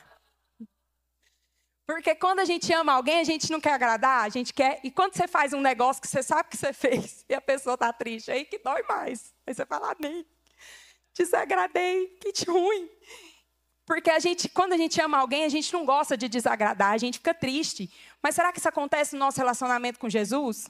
Porque 1.86 2.16
quando 2.16 2.40
a 2.40 2.44
gente 2.44 2.72
ama 2.72 2.94
alguém, 2.94 3.20
a 3.20 3.24
gente 3.24 3.50
não 3.50 3.60
quer 3.60 3.74
agradar, 3.74 4.24
a 4.24 4.28
gente 4.28 4.52
quer. 4.52 4.80
E 4.82 4.90
quando 4.90 5.14
você 5.14 5.28
faz 5.28 5.52
um 5.52 5.60
negócio 5.60 6.02
que 6.02 6.08
você 6.08 6.22
sabe 6.22 6.48
que 6.48 6.56
você 6.56 6.72
fez 6.74 7.24
e 7.28 7.34
a 7.34 7.40
pessoa 7.40 7.74
está 7.74 7.92
triste, 7.92 8.30
aí 8.30 8.44
que 8.44 8.58
dói 8.58 8.82
mais. 8.88 9.32
Aí 9.46 9.54
você 9.54 9.64
fala, 9.64 9.94
nem 10.00 10.26
desagradei, 11.14 12.08
que 12.20 12.50
ruim. 12.50 12.90
Porque 13.86 14.10
a 14.10 14.18
gente, 14.18 14.48
quando 14.48 14.72
a 14.72 14.76
gente 14.76 15.00
ama 15.00 15.18
alguém, 15.18 15.44
a 15.44 15.48
gente 15.48 15.72
não 15.72 15.86
gosta 15.86 16.16
de 16.16 16.28
desagradar, 16.28 16.90
a 16.90 16.98
gente 16.98 17.18
fica 17.18 17.32
triste. 17.32 17.88
Mas 18.20 18.34
será 18.34 18.52
que 18.52 18.58
isso 18.58 18.68
acontece 18.68 19.14
no 19.14 19.20
nosso 19.20 19.38
relacionamento 19.38 20.00
com 20.00 20.08
Jesus? 20.08 20.68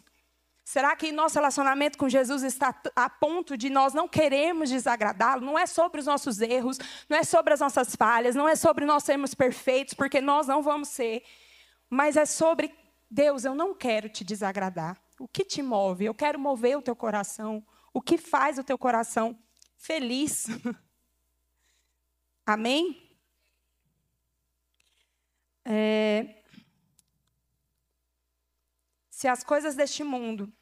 Será 0.67 0.97
que 0.97 1.13
nosso 1.13 1.37
relacionamento 1.37 1.97
com 1.97 2.09
Jesus 2.09 2.43
está 2.43 2.75
a 2.97 3.09
ponto 3.09 3.57
de 3.57 3.71
nós 3.71 3.95
não 3.95 4.09
queremos 4.09 4.69
desagradá-lo? 4.69 5.41
Não 5.41 5.57
é 5.57 5.65
sobre 5.65 6.01
os 6.01 6.07
nossos 6.07 6.41
erros, 6.41 6.77
não 7.09 7.17
é 7.17 7.23
sobre 7.23 7.55
as 7.55 7.61
nossas 7.61 7.95
falhas, 7.95 8.35
não 8.35 8.49
é 8.49 8.57
sobre 8.57 8.85
nós 8.85 9.05
sermos 9.05 9.33
perfeitos, 9.33 9.95
porque 9.95 10.21
nós 10.21 10.49
não 10.49 10.65
vamos 10.65 10.89
ser. 10.89 11.23
Mas 11.89 12.17
é 12.17 12.27
sobre, 12.27 12.75
Deus, 13.09 13.45
eu 13.45 13.55
não 13.55 13.77
quero 13.77 14.09
te 14.09 14.25
desagradar. 14.25 15.01
O 15.21 15.29
que 15.29 15.45
te 15.45 15.63
move? 15.63 16.05
Eu 16.05 16.15
quero 16.15 16.37
mover 16.37 16.77
o 16.77 16.83
teu 16.83 16.97
coração. 16.97 17.65
O 17.95 18.03
que 18.03 18.19
faz 18.19 18.59
o 18.59 18.65
teu 18.65 18.77
coração 18.77 19.39
feliz? 19.77 20.47
Amém? 22.45 23.09
É, 25.65 26.43
se 29.17 29.27
as 29.27 29.43
coisas 29.43 29.75
deste 29.75 30.05
mundo 30.05 30.53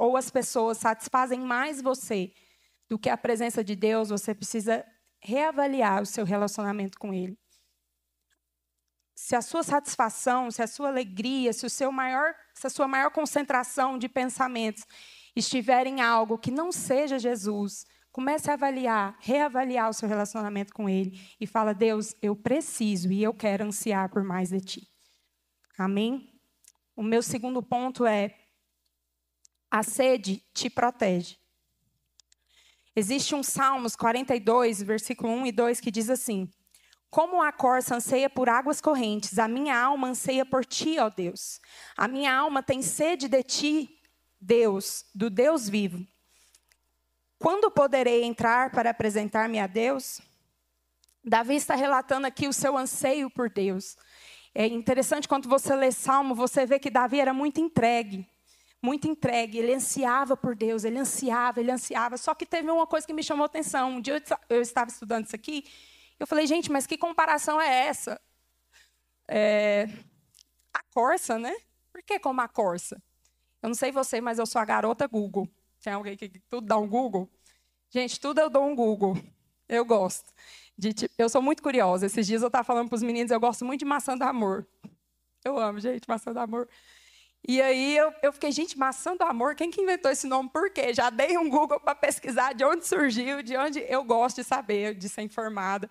ou 0.00 0.16
as 0.16 0.30
pessoas 0.30 0.78
satisfazem 0.78 1.38
mais 1.38 1.82
você 1.82 2.32
do 2.88 2.98
que 2.98 3.10
a 3.10 3.18
presença 3.18 3.62
de 3.62 3.76
Deus, 3.76 4.08
você 4.08 4.34
precisa 4.34 4.82
reavaliar 5.22 6.00
o 6.00 6.06
seu 6.06 6.24
relacionamento 6.24 6.98
com 6.98 7.12
Ele. 7.12 7.38
Se 9.14 9.36
a 9.36 9.42
sua 9.42 9.62
satisfação, 9.62 10.50
se 10.50 10.62
a 10.62 10.66
sua 10.66 10.88
alegria, 10.88 11.52
se, 11.52 11.66
o 11.66 11.70
seu 11.70 11.92
maior, 11.92 12.34
se 12.54 12.66
a 12.66 12.70
sua 12.70 12.88
maior 12.88 13.10
concentração 13.10 13.98
de 13.98 14.08
pensamentos 14.08 14.86
estiver 15.36 15.86
em 15.86 16.00
algo 16.00 16.38
que 16.38 16.50
não 16.50 16.72
seja 16.72 17.18
Jesus, 17.18 17.84
comece 18.10 18.50
a 18.50 18.54
avaliar, 18.54 19.18
reavaliar 19.20 19.90
o 19.90 19.92
seu 19.92 20.08
relacionamento 20.08 20.72
com 20.72 20.88
Ele 20.88 21.20
e 21.38 21.46
fala: 21.46 21.74
Deus, 21.74 22.14
eu 22.22 22.34
preciso 22.34 23.12
e 23.12 23.22
eu 23.22 23.34
quero 23.34 23.66
ansiar 23.66 24.08
por 24.08 24.24
mais 24.24 24.48
de 24.48 24.60
Ti. 24.62 24.88
Amém? 25.76 26.32
O 26.96 27.02
meu 27.02 27.22
segundo 27.22 27.62
ponto 27.62 28.06
é: 28.06 28.34
a 29.70 29.82
sede 29.82 30.42
te 30.52 30.68
protege. 30.68 31.38
Existe 32.94 33.34
um 33.34 33.42
Salmos 33.42 33.94
42, 33.94 34.82
versículo 34.82 35.32
1 35.32 35.46
e 35.46 35.52
2 35.52 35.80
que 35.80 35.90
diz 35.90 36.10
assim: 36.10 36.50
Como 37.08 37.40
a 37.40 37.52
corça 37.52 37.94
anseia 37.94 38.28
por 38.28 38.48
águas 38.48 38.80
correntes, 38.80 39.38
a 39.38 39.46
minha 39.46 39.78
alma 39.78 40.08
anseia 40.08 40.44
por 40.44 40.64
ti, 40.64 40.98
ó 40.98 41.08
Deus. 41.08 41.60
A 41.96 42.08
minha 42.08 42.34
alma 42.34 42.62
tem 42.62 42.82
sede 42.82 43.28
de 43.28 43.42
ti, 43.42 44.00
Deus, 44.40 45.04
do 45.14 45.30
Deus 45.30 45.68
vivo. 45.68 46.04
Quando 47.38 47.70
poderei 47.70 48.24
entrar 48.24 48.70
para 48.70 48.90
apresentar-me 48.90 49.58
a 49.58 49.66
Deus? 49.66 50.20
Davi 51.24 51.54
está 51.54 51.74
relatando 51.74 52.26
aqui 52.26 52.48
o 52.48 52.52
seu 52.52 52.76
anseio 52.76 53.30
por 53.30 53.48
Deus. 53.48 53.96
É 54.54 54.66
interessante 54.66 55.28
quando 55.28 55.48
você 55.48 55.74
lê 55.76 55.92
Salmo, 55.92 56.34
você 56.34 56.66
vê 56.66 56.78
que 56.78 56.90
Davi 56.90 57.20
era 57.20 57.32
muito 57.32 57.60
entregue. 57.60 58.28
Muito 58.82 59.06
entregue, 59.06 59.58
ele 59.58 59.74
ansiava 59.74 60.36
por 60.36 60.56
Deus, 60.56 60.84
ele 60.84 60.98
ansiava, 60.98 61.60
ele 61.60 61.70
ansiava. 61.70 62.16
Só 62.16 62.34
que 62.34 62.46
teve 62.46 62.70
uma 62.70 62.86
coisa 62.86 63.06
que 63.06 63.12
me 63.12 63.22
chamou 63.22 63.42
a 63.42 63.46
atenção. 63.46 63.90
Um 63.90 64.00
dia 64.00 64.22
eu 64.48 64.62
estava 64.62 64.90
estudando 64.90 65.26
isso 65.26 65.36
aqui, 65.36 65.64
eu 66.18 66.26
falei, 66.26 66.46
gente, 66.46 66.70
mas 66.70 66.86
que 66.86 66.98
comparação 66.98 67.60
é 67.60 67.86
essa? 67.86 68.20
É, 69.26 69.88
a 70.72 70.82
Corsa, 70.92 71.38
né? 71.38 71.54
Por 71.90 72.02
que 72.02 72.18
como 72.18 72.42
a 72.42 72.48
Corsa? 72.48 73.02
Eu 73.62 73.68
não 73.68 73.74
sei 73.74 73.90
você, 73.90 74.20
mas 74.20 74.38
eu 74.38 74.46
sou 74.46 74.60
a 74.60 74.64
garota 74.64 75.06
Google. 75.06 75.48
Tem 75.82 75.94
alguém 75.94 76.16
que 76.16 76.28
tudo 76.48 76.66
dá 76.66 76.76
um 76.76 76.86
Google? 76.86 77.28
Gente, 77.88 78.20
tudo 78.20 78.38
eu 78.38 78.50
dou 78.50 78.64
um 78.64 78.74
Google. 78.74 79.16
Eu 79.66 79.84
gosto. 79.84 80.32
De, 80.76 80.92
tipo, 80.92 81.14
eu 81.16 81.28
sou 81.28 81.40
muito 81.40 81.62
curiosa. 81.62 82.06
Esses 82.06 82.26
dias 82.26 82.42
eu 82.42 82.48
estava 82.48 82.64
falando 82.64 82.88
para 82.88 82.96
os 82.96 83.02
meninos, 83.02 83.30
eu 83.30 83.40
gosto 83.40 83.64
muito 83.64 83.80
de 83.80 83.84
maçã 83.84 84.16
do 84.16 84.24
amor. 84.24 84.66
Eu 85.44 85.58
amo, 85.58 85.80
gente, 85.80 86.08
maçã 86.08 86.32
do 86.32 86.40
amor. 86.40 86.68
E 87.46 87.60
aí 87.60 87.96
eu, 87.96 88.12
eu 88.22 88.32
fiquei, 88.32 88.52
gente, 88.52 88.78
maçã 88.78 89.16
do 89.16 89.24
amor, 89.24 89.54
quem 89.54 89.70
que 89.70 89.80
inventou 89.80 90.10
esse 90.10 90.26
nome? 90.26 90.50
Por 90.50 90.70
quê? 90.70 90.92
Já 90.92 91.08
dei 91.08 91.38
um 91.38 91.48
Google 91.48 91.80
para 91.80 91.94
pesquisar 91.94 92.52
de 92.52 92.64
onde 92.64 92.86
surgiu, 92.86 93.42
de 93.42 93.56
onde 93.56 93.80
eu 93.88 94.04
gosto 94.04 94.36
de 94.36 94.44
saber, 94.44 94.94
de 94.94 95.08
ser 95.08 95.22
informada. 95.22 95.90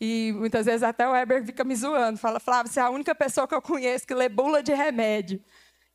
E 0.00 0.32
muitas 0.36 0.66
vezes 0.66 0.82
até 0.82 1.08
o 1.08 1.12
Weber 1.12 1.44
fica 1.44 1.64
me 1.64 1.74
zoando, 1.74 2.18
fala, 2.18 2.38
Flávia, 2.38 2.70
você 2.70 2.80
é 2.80 2.82
a 2.82 2.90
única 2.90 3.14
pessoa 3.14 3.48
que 3.48 3.54
eu 3.54 3.62
conheço 3.62 4.06
que 4.06 4.14
lê 4.14 4.28
bula 4.28 4.62
de 4.62 4.72
remédio. 4.72 5.42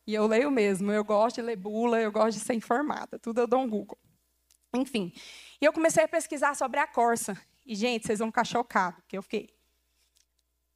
E 0.06 0.14
eu 0.14 0.26
leio 0.26 0.50
mesmo, 0.50 0.92
eu 0.92 1.04
gosto 1.04 1.36
de 1.36 1.42
ler 1.42 1.56
bula, 1.56 2.00
eu 2.00 2.12
gosto 2.12 2.38
de 2.38 2.44
ser 2.44 2.54
informada, 2.54 3.18
tudo 3.18 3.40
eu 3.40 3.46
dou 3.46 3.60
um 3.60 3.68
Google. 3.68 3.98
Enfim, 4.74 5.12
e 5.60 5.64
eu 5.64 5.72
comecei 5.72 6.04
a 6.04 6.08
pesquisar 6.08 6.54
sobre 6.54 6.80
a 6.80 6.86
Corsa. 6.86 7.38
E, 7.64 7.74
gente, 7.74 8.06
vocês 8.06 8.18
vão 8.18 8.28
ficar 8.28 8.44
chocados, 8.44 9.02
que 9.08 9.16
eu 9.16 9.22
fiquei. 9.22 9.48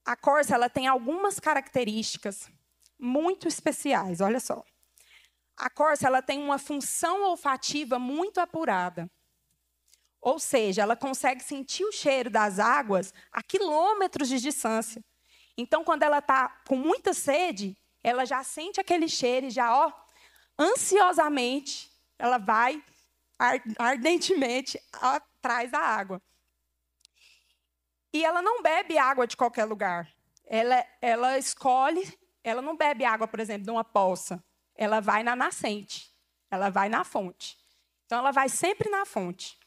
A 0.06 0.16
corça 0.16 0.54
ela 0.54 0.70
tem 0.70 0.86
algumas 0.86 1.38
características 1.38 2.50
muito 2.98 3.46
especiais, 3.46 4.20
olha 4.20 4.40
só. 4.40 4.64
A 5.56 5.68
corça 5.68 6.06
ela 6.06 6.22
tem 6.22 6.42
uma 6.42 6.58
função 6.58 7.22
olfativa 7.22 7.98
muito 7.98 8.40
apurada. 8.40 9.10
Ou 10.20 10.38
seja, 10.38 10.82
ela 10.82 10.96
consegue 10.96 11.42
sentir 11.42 11.84
o 11.84 11.92
cheiro 11.92 12.28
das 12.30 12.58
águas 12.58 13.14
a 13.32 13.42
quilômetros 13.42 14.28
de 14.28 14.40
distância. 14.40 15.02
Então, 15.56 15.84
quando 15.84 16.02
ela 16.02 16.18
está 16.18 16.48
com 16.66 16.76
muita 16.76 17.12
sede, 17.12 17.76
ela 18.02 18.24
já 18.24 18.42
sente 18.44 18.80
aquele 18.80 19.08
cheiro 19.08 19.46
e 19.46 19.50
já, 19.50 19.74
ó, 19.74 19.92
ansiosamente, 20.58 21.90
ela 22.18 22.38
vai 22.38 22.82
ardentemente 23.78 24.80
atrás 24.92 25.70
da 25.70 25.80
água. 25.80 26.20
E 28.12 28.24
ela 28.24 28.42
não 28.42 28.62
bebe 28.62 28.98
água 28.98 29.26
de 29.26 29.36
qualquer 29.36 29.64
lugar. 29.64 30.12
Ela, 30.46 30.84
ela 31.00 31.38
escolhe, 31.38 32.18
ela 32.48 32.62
não 32.62 32.76
bebe 32.76 33.04
água, 33.04 33.28
por 33.28 33.40
exemplo, 33.40 33.64
de 33.64 33.70
uma 33.70 33.84
poça. 33.84 34.42
Ela 34.74 35.00
vai 35.00 35.22
na 35.22 35.36
nascente, 35.36 36.10
ela 36.50 36.70
vai 36.70 36.88
na 36.88 37.04
fonte. 37.04 37.58
Então, 38.06 38.18
ela 38.18 38.30
vai 38.30 38.48
sempre 38.48 38.88
na 38.88 39.04
fonte. 39.04 39.58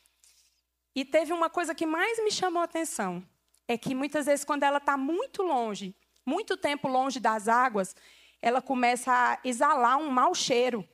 E 0.96 1.06
teve 1.06 1.32
uma 1.32 1.50
coisa 1.50 1.76
que 1.76 1.86
mais 1.86 2.22
me 2.24 2.32
chamou 2.32 2.62
a 2.62 2.66
atenção: 2.66 3.24
é 3.68 3.78
que 3.78 3.94
muitas 3.94 4.26
vezes, 4.26 4.44
quando 4.44 4.64
ela 4.64 4.78
está 4.78 4.98
muito 4.98 5.44
longe, 5.44 5.96
muito 6.26 6.58
tempo 6.58 6.88
longe 6.88 7.20
das 7.20 7.48
águas, 7.48 7.96
ela 8.42 8.62
começa 8.62 9.12
a 9.12 9.40
exalar 9.48 9.98
um 9.98 10.10
mau 10.10 10.34
cheiro. 10.34 10.88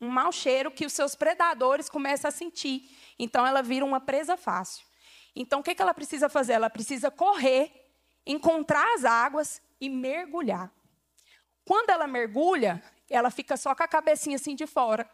Um 0.00 0.08
mau 0.08 0.30
cheiro 0.30 0.70
que 0.70 0.86
os 0.86 0.92
seus 0.92 1.16
predadores 1.16 1.88
começam 1.88 2.28
a 2.28 2.32
sentir. 2.32 2.88
Então, 3.18 3.44
ela 3.44 3.62
vira 3.62 3.84
uma 3.84 4.00
presa 4.00 4.36
fácil. 4.36 4.86
Então, 5.34 5.60
o 5.60 5.62
que 5.62 5.74
ela 5.80 5.92
precisa 5.92 6.28
fazer? 6.28 6.52
Ela 6.52 6.70
precisa 6.70 7.10
correr, 7.10 7.72
encontrar 8.24 8.94
as 8.94 9.04
águas 9.04 9.60
e 9.80 9.88
mergulhar. 9.88 10.72
Quando 11.64 11.90
ela 11.90 12.06
mergulha, 12.06 12.82
ela 13.08 13.30
fica 13.30 13.56
só 13.56 13.74
com 13.74 13.82
a 13.82 13.88
cabecinha 13.88 14.36
assim 14.36 14.54
de 14.54 14.66
fora. 14.66 15.08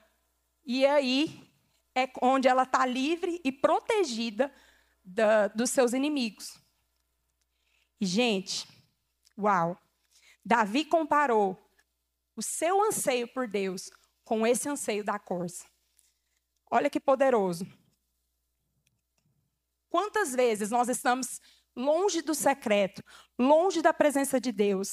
E 0.64 0.86
aí, 0.86 1.50
é 1.94 2.10
onde 2.22 2.48
ela 2.48 2.64
está 2.64 2.84
livre 2.84 3.40
e 3.44 3.52
protegida 3.52 4.52
da, 5.04 5.48
dos 5.48 5.70
seus 5.70 5.92
inimigos. 5.92 6.58
E, 8.00 8.06
gente, 8.06 8.66
uau! 9.38 9.78
Davi 10.44 10.84
comparou 10.84 11.58
o 12.36 12.42
seu 12.42 12.82
anseio 12.82 13.28
por 13.28 13.46
Deus 13.46 13.90
com 14.24 14.46
esse 14.46 14.68
anseio 14.68 15.04
da 15.04 15.18
corça. 15.18 15.66
Olha 16.70 16.90
que 16.90 16.98
poderoso. 16.98 17.66
Quantas 19.88 20.34
vezes 20.34 20.70
nós 20.70 20.88
estamos 20.88 21.40
longe 21.76 22.22
do 22.22 22.34
secreto, 22.34 23.02
longe 23.38 23.82
da 23.82 23.92
presença 23.92 24.40
de 24.40 24.52
Deus, 24.52 24.92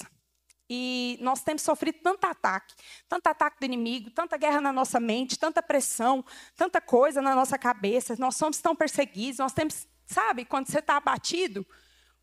e 0.73 1.17
nós 1.19 1.43
temos 1.43 1.63
sofrido 1.63 1.99
tanto 2.01 2.25
ataque, 2.25 2.73
tanto 3.09 3.27
ataque 3.27 3.59
do 3.59 3.65
inimigo, 3.65 4.09
tanta 4.09 4.37
guerra 4.37 4.61
na 4.61 4.71
nossa 4.71 5.01
mente, 5.01 5.37
tanta 5.37 5.61
pressão, 5.61 6.23
tanta 6.55 6.79
coisa 6.79 7.21
na 7.21 7.35
nossa 7.35 7.57
cabeça. 7.57 8.15
Nós 8.17 8.37
somos 8.37 8.61
tão 8.61 8.73
perseguidos, 8.73 9.39
nós 9.39 9.51
temos, 9.51 9.85
sabe, 10.05 10.45
quando 10.45 10.67
você 10.67 10.79
está 10.79 10.95
abatido, 10.95 11.67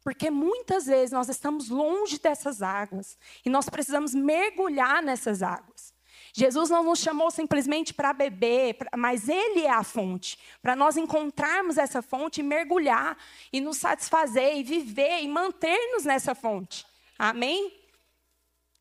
porque 0.03 0.31
muitas 0.31 0.87
vezes 0.87 1.13
nós 1.13 1.29
estamos 1.29 1.69
longe 1.69 2.19
dessas 2.19 2.63
águas 2.63 3.19
e 3.45 3.51
nós 3.51 3.69
precisamos 3.69 4.15
mergulhar 4.15 5.03
nessas 5.03 5.43
águas. 5.43 5.93
Jesus 6.33 6.71
não 6.71 6.83
nos 6.83 6.99
chamou 6.99 7.31
simplesmente 7.31 7.93
para 7.95 8.13
beber, 8.13 8.77
mas 8.97 9.29
Ele 9.29 9.63
é 9.63 9.71
a 9.71 9.83
fonte. 9.83 10.39
Para 10.63 10.77
nós 10.77 10.97
encontrarmos 10.97 11.79
essa 11.79 12.03
fonte 12.03 12.41
e 12.41 12.45
mergulhar 12.45 13.17
e 13.53 13.61
nos 13.61 13.79
satisfazer 13.79 14.57
e 14.57 14.63
viver 14.63 15.21
e 15.23 15.29
manter-nos 15.29 16.05
nessa 16.05 16.35
fonte. 16.35 16.87
Amém? 17.19 17.73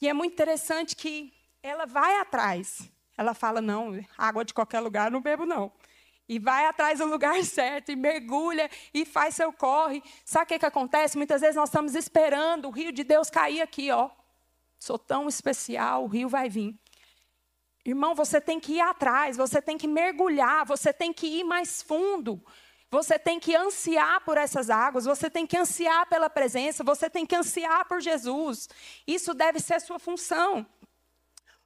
E 0.01 0.07
é 0.07 0.13
muito 0.13 0.33
interessante 0.33 0.95
que 0.95 1.33
ela 1.63 1.85
vai 1.85 2.19
atrás. 2.19 2.89
Ela 3.17 3.33
fala: 3.33 3.61
não, 3.61 3.99
água 4.17 4.45
de 4.45 4.53
qualquer 4.53 4.79
lugar 4.79 5.07
eu 5.07 5.11
não 5.11 5.21
bebo, 5.21 5.45
não. 5.45 5.71
E 6.29 6.39
vai 6.39 6.65
atrás 6.65 6.99
do 6.99 7.05
lugar 7.05 7.41
certo, 7.45 7.91
e 7.91 7.95
mergulha, 7.95 8.69
e 8.93 9.05
faz 9.05 9.35
seu 9.35 9.51
corre. 9.51 10.03
Sabe 10.25 10.45
o 10.45 10.47
que, 10.47 10.59
que 10.59 10.65
acontece? 10.65 11.17
Muitas 11.17 11.41
vezes 11.41 11.55
nós 11.55 11.69
estamos 11.69 11.95
esperando 11.95 12.67
o 12.67 12.71
rio 12.71 12.91
de 12.91 13.03
Deus 13.03 13.29
cair 13.29 13.61
aqui, 13.61 13.89
ó. 13.91 14.09
Sou 14.77 14.99
tão 14.99 15.27
especial, 15.27 16.03
o 16.03 16.07
rio 16.07 16.29
vai 16.29 16.49
vir. 16.49 16.77
Irmão, 17.87 18.13
você 18.13 18.41
tem 18.41 18.59
que 18.59 18.73
ir 18.73 18.81
atrás, 18.81 19.37
você 19.37 19.61
tem 19.61 19.77
que 19.77 19.87
mergulhar, 19.87 20.65
você 20.65 20.91
tem 20.91 21.13
que 21.13 21.25
ir 21.25 21.45
mais 21.45 21.81
fundo. 21.81 22.43
Você 22.91 23.17
tem 23.17 23.39
que 23.39 23.55
ansiar 23.55 24.19
por 24.25 24.37
essas 24.37 24.69
águas, 24.69 25.05
você 25.05 25.29
tem 25.29 25.47
que 25.47 25.55
ansiar 25.55 26.05
pela 26.07 26.29
presença, 26.29 26.83
você 26.83 27.09
tem 27.09 27.25
que 27.25 27.33
ansiar 27.33 27.87
por 27.87 28.01
Jesus. 28.01 28.67
Isso 29.07 29.33
deve 29.33 29.61
ser 29.61 29.75
a 29.75 29.79
sua 29.79 29.99
função. 29.99 30.67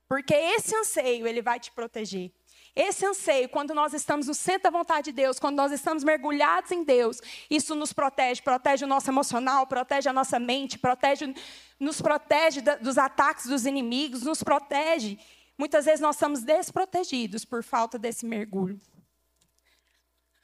Porque 0.08 0.36
esse 0.36 0.76
anseio, 0.76 1.26
ele 1.26 1.42
vai 1.42 1.60
te 1.60 1.72
proteger. 1.72 2.32
Esse 2.76 3.04
anseio, 3.04 3.50
quando 3.50 3.74
nós 3.74 3.92
estamos 3.92 4.28
no 4.28 4.36
centro 4.36 4.64
da 4.64 4.70
vontade 4.70 5.06
de 5.06 5.12
Deus, 5.12 5.40
quando 5.40 5.58
nós 5.58 5.72
estamos 5.72 6.04
mergulhados 6.04 6.72
em 6.72 6.84
Deus, 6.84 7.20
isso 7.50 7.74
nos 7.74 7.94
protege, 7.94 8.44
protege 8.44 8.86
o 8.86 8.88
nosso 8.88 9.10
emocional, 9.10 9.66
protege 9.66 10.08
a 10.08 10.14
nossa 10.14 10.40
mente, 10.40 10.78
protege, 10.78 11.34
nos 11.80 12.00
protege 12.00 12.62
dos 12.80 13.00
ataques 13.00 13.48
dos 13.48 13.66
inimigos, 13.66 14.22
nos 14.22 14.44
protege. 14.44 15.18
Muitas 15.62 15.86
vezes 15.86 16.02
nós 16.02 16.16
estamos 16.16 16.42
desprotegidos 16.42 17.46
por 17.46 17.64
falta 17.64 18.00
desse 18.00 18.26
mergulho. 18.26 18.82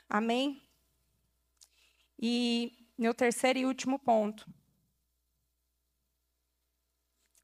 Amém? 0.08 0.62
E 2.20 2.88
meu 2.96 3.16
terceiro 3.16 3.58
e 3.58 3.66
último 3.66 3.98
ponto. 3.98 4.48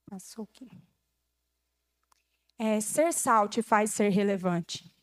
Passou 0.07 0.43
aqui. 0.43 0.69
É, 2.59 2.79
ser 2.79 3.11
sal 3.11 3.49
te 3.49 3.63
faz 3.63 3.89
ser 3.89 4.09
relevante. 4.09 4.95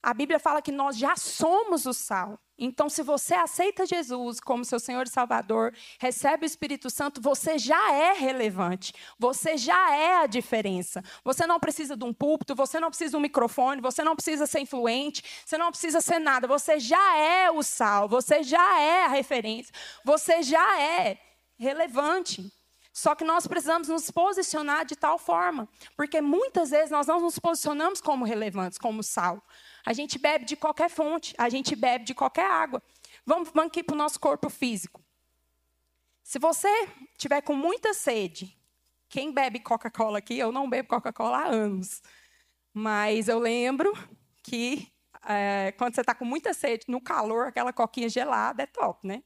A 0.00 0.14
Bíblia 0.14 0.38
fala 0.38 0.62
que 0.62 0.70
nós 0.70 0.96
já 0.96 1.16
somos 1.16 1.84
o 1.84 1.92
sal. 1.92 2.40
Então, 2.58 2.88
se 2.88 3.02
você 3.02 3.34
aceita 3.34 3.86
Jesus 3.86 4.40
como 4.40 4.64
seu 4.64 4.80
Senhor 4.80 5.06
e 5.06 5.10
Salvador, 5.10 5.72
recebe 6.00 6.44
o 6.44 6.46
Espírito 6.46 6.90
Santo, 6.90 7.20
você 7.20 7.56
já 7.56 7.92
é 7.92 8.12
relevante. 8.12 8.92
Você 9.18 9.56
já 9.56 9.94
é 9.94 10.16
a 10.16 10.26
diferença. 10.26 11.02
Você 11.22 11.46
não 11.46 11.60
precisa 11.60 11.96
de 11.96 12.04
um 12.04 12.12
púlpito, 12.12 12.56
você 12.56 12.80
não 12.80 12.88
precisa 12.88 13.12
de 13.12 13.16
um 13.16 13.20
microfone, 13.20 13.80
você 13.80 14.02
não 14.02 14.16
precisa 14.16 14.44
ser 14.46 14.58
influente, 14.58 15.22
você 15.46 15.56
não 15.56 15.70
precisa 15.70 16.00
ser 16.00 16.18
nada. 16.18 16.48
Você 16.48 16.80
já 16.80 17.16
é 17.16 17.48
o 17.50 17.62
sal, 17.62 18.08
você 18.08 18.42
já 18.42 18.80
é 18.80 19.04
a 19.04 19.08
referência, 19.08 19.72
você 20.04 20.42
já 20.42 20.80
é 20.80 21.18
relevante. 21.56 22.52
Só 22.92 23.14
que 23.14 23.22
nós 23.22 23.46
precisamos 23.46 23.86
nos 23.86 24.10
posicionar 24.10 24.84
de 24.84 24.96
tal 24.96 25.18
forma, 25.18 25.68
porque 25.96 26.20
muitas 26.20 26.70
vezes 26.70 26.90
nós 26.90 27.06
não 27.06 27.20
nos 27.20 27.38
posicionamos 27.38 28.00
como 28.00 28.24
relevantes, 28.24 28.76
como 28.76 29.04
sal. 29.04 29.40
A 29.88 29.94
gente 29.94 30.18
bebe 30.18 30.44
de 30.44 30.54
qualquer 30.54 30.90
fonte, 30.90 31.34
a 31.38 31.48
gente 31.48 31.74
bebe 31.74 32.04
de 32.04 32.14
qualquer 32.14 32.44
água. 32.44 32.82
Vamos, 33.24 33.48
vamos 33.54 33.70
aqui 33.70 33.82
para 33.82 33.94
o 33.94 33.96
nosso 33.96 34.20
corpo 34.20 34.50
físico. 34.50 35.02
Se 36.22 36.38
você 36.38 36.68
tiver 37.16 37.40
com 37.40 37.54
muita 37.54 37.94
sede, 37.94 38.54
quem 39.08 39.32
bebe 39.32 39.60
Coca-Cola 39.60 40.18
aqui? 40.18 40.38
Eu 40.38 40.52
não 40.52 40.68
bebo 40.68 40.90
Coca-Cola 40.90 41.38
há 41.38 41.46
anos. 41.46 42.02
Mas 42.70 43.28
eu 43.28 43.38
lembro 43.38 43.90
que 44.42 44.92
é, 45.26 45.72
quando 45.78 45.94
você 45.94 46.02
está 46.02 46.14
com 46.14 46.26
muita 46.26 46.52
sede, 46.52 46.84
no 46.86 47.00
calor, 47.00 47.46
aquela 47.46 47.72
coquinha 47.72 48.10
gelada 48.10 48.64
é 48.64 48.66
top, 48.66 49.06
né? 49.06 49.22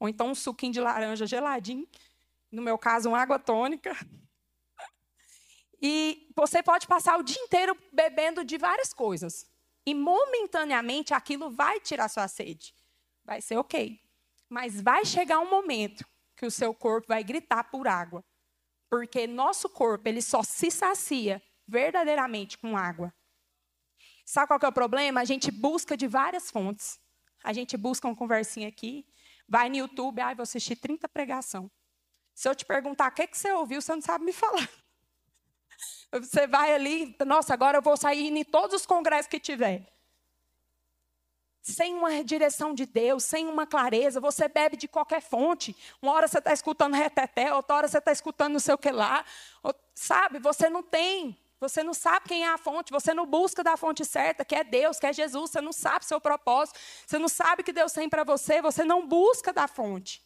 Ou 0.00 0.08
então 0.08 0.30
um 0.30 0.34
suquinho 0.34 0.72
de 0.72 0.80
laranja 0.80 1.26
geladinho. 1.26 1.86
No 2.50 2.62
meu 2.62 2.78
caso, 2.78 3.10
uma 3.10 3.20
água 3.20 3.38
tônica. 3.38 3.94
E 5.78 6.30
você 6.34 6.62
pode 6.62 6.86
passar 6.86 7.18
o 7.18 7.22
dia 7.22 7.42
inteiro 7.42 7.76
bebendo 7.92 8.42
de 8.42 8.56
várias 8.56 8.94
coisas. 8.94 9.54
E 9.86 9.94
momentaneamente 9.94 11.14
aquilo 11.14 11.50
vai 11.50 11.78
tirar 11.78 12.08
sua 12.08 12.26
sede. 12.26 12.74
Vai 13.24 13.40
ser 13.40 13.56
ok. 13.56 14.00
Mas 14.48 14.80
vai 14.80 15.04
chegar 15.04 15.38
um 15.38 15.48
momento 15.48 16.04
que 16.36 16.44
o 16.44 16.50
seu 16.50 16.74
corpo 16.74 17.08
vai 17.08 17.22
gritar 17.22 17.64
por 17.64 17.86
água. 17.86 18.24
Porque 18.90 19.26
nosso 19.26 19.68
corpo, 19.68 20.08
ele 20.08 20.20
só 20.20 20.42
se 20.42 20.70
sacia 20.70 21.40
verdadeiramente 21.66 22.58
com 22.58 22.76
água. 22.76 23.14
Sabe 24.24 24.48
qual 24.48 24.60
é 24.62 24.68
o 24.68 24.72
problema? 24.72 25.20
A 25.20 25.24
gente 25.24 25.50
busca 25.50 25.96
de 25.96 26.08
várias 26.08 26.50
fontes. 26.50 27.00
A 27.42 27.52
gente 27.52 27.76
busca 27.76 28.08
uma 28.08 28.16
conversinha 28.16 28.66
aqui, 28.66 29.06
vai 29.48 29.68
no 29.68 29.76
YouTube, 29.76 30.20
ah, 30.20 30.34
vou 30.34 30.42
assistir 30.42 30.74
30 30.74 31.08
pregação. 31.08 31.70
Se 32.34 32.48
eu 32.48 32.54
te 32.56 32.64
perguntar 32.64 33.10
o 33.10 33.14
que, 33.14 33.26
que 33.26 33.38
você 33.38 33.52
ouviu, 33.52 33.80
você 33.80 33.94
não 33.94 34.02
sabe 34.02 34.24
me 34.24 34.32
falar. 34.34 34.68
Você 36.12 36.46
vai 36.46 36.74
ali, 36.74 37.16
nossa, 37.26 37.52
agora 37.52 37.78
eu 37.78 37.82
vou 37.82 37.96
sair 37.96 38.28
em 38.28 38.44
todos 38.44 38.76
os 38.76 38.86
congressos 38.86 39.26
que 39.26 39.40
tiver. 39.40 39.86
Sem 41.62 41.94
uma 41.94 42.22
direção 42.22 42.72
de 42.72 42.86
Deus, 42.86 43.24
sem 43.24 43.48
uma 43.48 43.66
clareza, 43.66 44.20
você 44.20 44.46
bebe 44.46 44.76
de 44.76 44.86
qualquer 44.86 45.20
fonte. 45.20 45.76
Uma 46.00 46.12
hora 46.12 46.28
você 46.28 46.38
está 46.38 46.52
escutando 46.52 46.94
reteté, 46.94 47.52
outra 47.52 47.76
hora 47.76 47.88
você 47.88 47.98
está 47.98 48.12
escutando 48.12 48.52
não 48.52 48.60
sei 48.60 48.74
o 48.74 48.78
que 48.78 48.90
lá. 48.90 49.24
Sabe, 49.94 50.38
você 50.38 50.68
não 50.68 50.82
tem, 50.82 51.36
você 51.58 51.82
não 51.82 51.92
sabe 51.92 52.28
quem 52.28 52.44
é 52.44 52.48
a 52.48 52.58
fonte, 52.58 52.92
você 52.92 53.12
não 53.12 53.26
busca 53.26 53.64
da 53.64 53.76
fonte 53.76 54.04
certa, 54.04 54.44
que 54.44 54.54
é 54.54 54.62
Deus, 54.62 55.00
que 55.00 55.06
é 55.06 55.12
Jesus, 55.12 55.50
você 55.50 55.60
não 55.60 55.72
sabe 55.72 56.04
seu 56.04 56.20
propósito, 56.20 56.78
você 57.04 57.18
não 57.18 57.28
sabe 57.28 57.62
o 57.62 57.64
que 57.64 57.72
Deus 57.72 57.92
tem 57.92 58.08
para 58.08 58.22
você, 58.22 58.62
você 58.62 58.84
não 58.84 59.06
busca 59.06 59.52
da 59.52 59.66
fonte. 59.66 60.22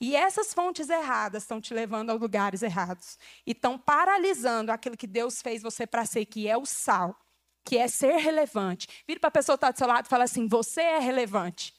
E 0.00 0.16
essas 0.16 0.54
fontes 0.54 0.88
erradas 0.88 1.42
estão 1.42 1.60
te 1.60 1.74
levando 1.74 2.08
a 2.08 2.14
lugares 2.14 2.62
errados. 2.62 3.18
E 3.46 3.52
estão 3.52 3.78
paralisando 3.78 4.72
aquilo 4.72 4.96
que 4.96 5.06
Deus 5.06 5.42
fez 5.42 5.62
você 5.62 5.86
para 5.86 6.06
ser, 6.06 6.24
que 6.24 6.48
é 6.48 6.56
o 6.56 6.64
sal, 6.64 7.14
que 7.62 7.76
é 7.76 7.86
ser 7.86 8.16
relevante. 8.16 8.88
Vira 9.06 9.20
para 9.20 9.28
a 9.28 9.32
pessoa 9.32 9.58
que 9.58 9.64
está 9.64 9.70
do 9.70 9.76
seu 9.78 9.86
lado 9.86 10.06
e 10.06 10.08
fala 10.08 10.24
assim: 10.24 10.48
você 10.48 10.80
é 10.80 10.98
relevante. 10.98 11.74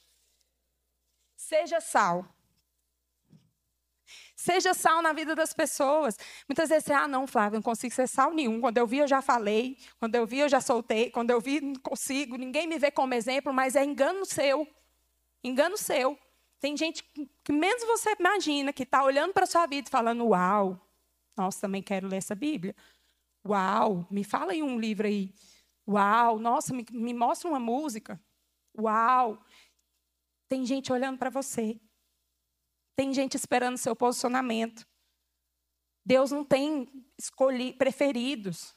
Seja 1.36 1.82
sal. 1.82 2.24
Seja 4.36 4.74
sal 4.74 5.02
na 5.02 5.14
vida 5.14 5.36
das 5.36 5.54
pessoas. 5.54 6.18
Muitas 6.48 6.70
vezes 6.70 6.86
você, 6.86 6.94
ah, 6.94 7.08
não, 7.08 7.26
Flávio, 7.26 7.58
não 7.58 7.62
consigo 7.62 7.94
ser 7.94 8.08
sal 8.08 8.34
nenhum. 8.34 8.62
Quando 8.62 8.78
eu 8.78 8.88
vi, 8.88 9.00
eu 9.00 9.08
já 9.08 9.22
falei. 9.22 9.78
Quando 10.00 10.16
eu 10.16 10.26
vi, 10.26 10.40
eu 10.40 10.50
já 10.50 10.62
soltei. 10.62 11.10
Quando 11.12 11.32
eu 11.32 11.40
vi, 11.40 11.60
não 11.60 11.76
consigo. 11.76 12.38
Ninguém 12.38 12.68
me 12.68 12.78
vê 12.78 12.92
como 12.92 13.14
exemplo, 13.14 13.52
mas 13.54 13.76
é 13.76 13.84
engano 13.84 14.26
seu. 14.26 14.68
Engano 15.44 15.78
seu. 15.78 16.18
Tem 16.62 16.78
gente 16.78 17.04
que 17.43 17.52
menos 17.52 17.84
você 17.84 18.15
imagina 18.19 18.71
que 18.71 18.84
está 18.84 19.04
olhando 19.04 19.34
para 19.34 19.45
a 19.45 19.47
sua 19.47 19.65
vida 19.65 19.89
e 19.89 19.91
falando: 19.91 20.28
Uau, 20.28 20.80
nossa, 21.36 21.62
também 21.62 21.82
quero 21.82 22.08
ler 22.08 22.17
essa 22.17 22.36
Bíblia. 22.36 22.76
Uau, 23.43 24.08
me 24.12 24.24
fala 24.24 24.54
em 24.54 24.62
um 24.62 24.80
livro 24.80 25.08
aí. 25.08 25.34
Uau, 25.88 26.38
nossa, 26.38 26.71
me, 26.71 26.86
me 26.91 27.15
mostra 27.15 27.50
uma 27.50 27.60
música. 27.60 28.21
Uau. 28.80 29.43
Tem 30.47 30.63
gente 30.63 30.93
olhando 30.93 31.17
para 31.17 31.32
você. 31.32 31.82
Tem 32.95 33.12
gente 33.12 33.36
esperando 33.36 33.78
seu 33.78 33.95
posicionamento. 33.95 34.88
Deus 36.06 36.30
não 36.30 36.43
tem 36.45 36.88
escolhi, 37.17 37.74
preferidos. 37.74 38.76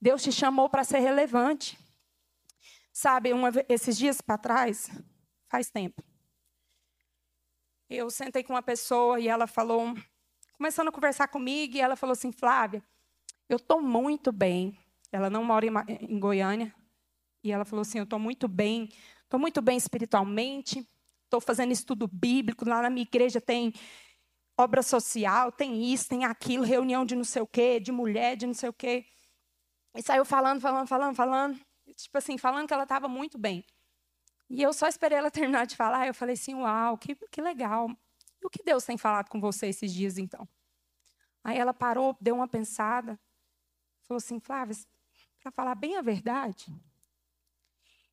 Deus 0.00 0.24
te 0.24 0.32
chamou 0.32 0.68
para 0.68 0.82
ser 0.82 0.98
relevante. 0.98 1.78
Sabe, 2.92 3.32
uma, 3.32 3.50
esses 3.68 3.96
dias 3.96 4.20
para 4.20 4.36
trás, 4.36 4.90
faz 5.48 5.70
tempo, 5.70 6.02
eu 7.96 8.10
sentei 8.10 8.42
com 8.42 8.52
uma 8.52 8.62
pessoa 8.62 9.20
e 9.20 9.28
ela 9.28 9.46
falou, 9.46 9.94
começando 10.56 10.88
a 10.88 10.92
conversar 10.92 11.28
comigo, 11.28 11.76
e 11.76 11.80
ela 11.80 11.96
falou 11.96 12.12
assim: 12.12 12.32
Flávia, 12.32 12.82
eu 13.48 13.56
estou 13.56 13.82
muito 13.82 14.30
bem. 14.32 14.78
Ela 15.10 15.28
não 15.28 15.44
mora 15.44 15.66
em, 15.88 16.18
Goiânia, 16.18 16.74
E 17.44 17.52
ela 17.52 17.64
falou 17.64 17.82
assim: 17.82 17.98
Eu 17.98 18.04
estou 18.04 18.18
muito 18.18 18.48
bem, 18.48 18.88
estou 19.24 19.38
muito 19.38 19.60
bem 19.60 19.76
espiritualmente, 19.76 20.86
estou 21.24 21.40
fazendo 21.40 21.72
estudo 21.72 22.08
bíblico, 22.08 22.68
lá 22.68 22.80
na 22.80 22.88
minha 22.88 23.02
igreja 23.02 23.40
tem 23.40 23.72
obra 24.56 24.82
social, 24.82 25.50
tem 25.50 25.92
isso, 25.92 26.08
tem 26.08 26.24
aquilo, 26.24 26.64
reunião 26.64 27.04
de 27.04 27.16
não 27.16 27.24
sei 27.24 27.42
o 27.42 27.46
quê, 27.46 27.80
de 27.80 27.90
mulher, 27.90 28.36
de 28.36 28.46
não 28.46 28.54
sei 28.54 28.68
o 28.68 28.72
quê. 28.72 29.04
E 29.94 30.02
saiu 30.02 30.24
falando, 30.24 30.60
falando, 30.60 30.86
falando, 30.86 31.14
falando. 31.14 31.60
Tipo 31.96 32.18
assim, 32.18 32.38
falando 32.38 32.66
que 32.66 32.72
ela 32.74 32.84
estava 32.84 33.08
muito 33.08 33.36
bem. 33.36 33.64
E 34.52 34.62
eu 34.62 34.70
só 34.74 34.86
esperei 34.86 35.16
ela 35.16 35.30
terminar 35.32 35.66
de 35.66 35.74
falar. 35.74 36.06
Eu 36.06 36.12
falei 36.12 36.34
assim: 36.34 36.54
Uau, 36.54 36.98
que, 36.98 37.14
que 37.14 37.40
legal. 37.40 37.90
E 38.40 38.46
o 38.46 38.50
que 38.50 38.62
Deus 38.62 38.84
tem 38.84 38.98
falado 38.98 39.30
com 39.30 39.40
você 39.40 39.68
esses 39.68 39.92
dias, 39.92 40.18
então? 40.18 40.46
Aí 41.42 41.58
ela 41.58 41.72
parou, 41.72 42.16
deu 42.20 42.34
uma 42.34 42.46
pensada, 42.46 43.18
falou 44.02 44.18
assim: 44.18 44.38
Flávia, 44.38 44.76
para 45.42 45.50
falar 45.50 45.74
bem 45.74 45.96
a 45.96 46.02
verdade, 46.02 46.66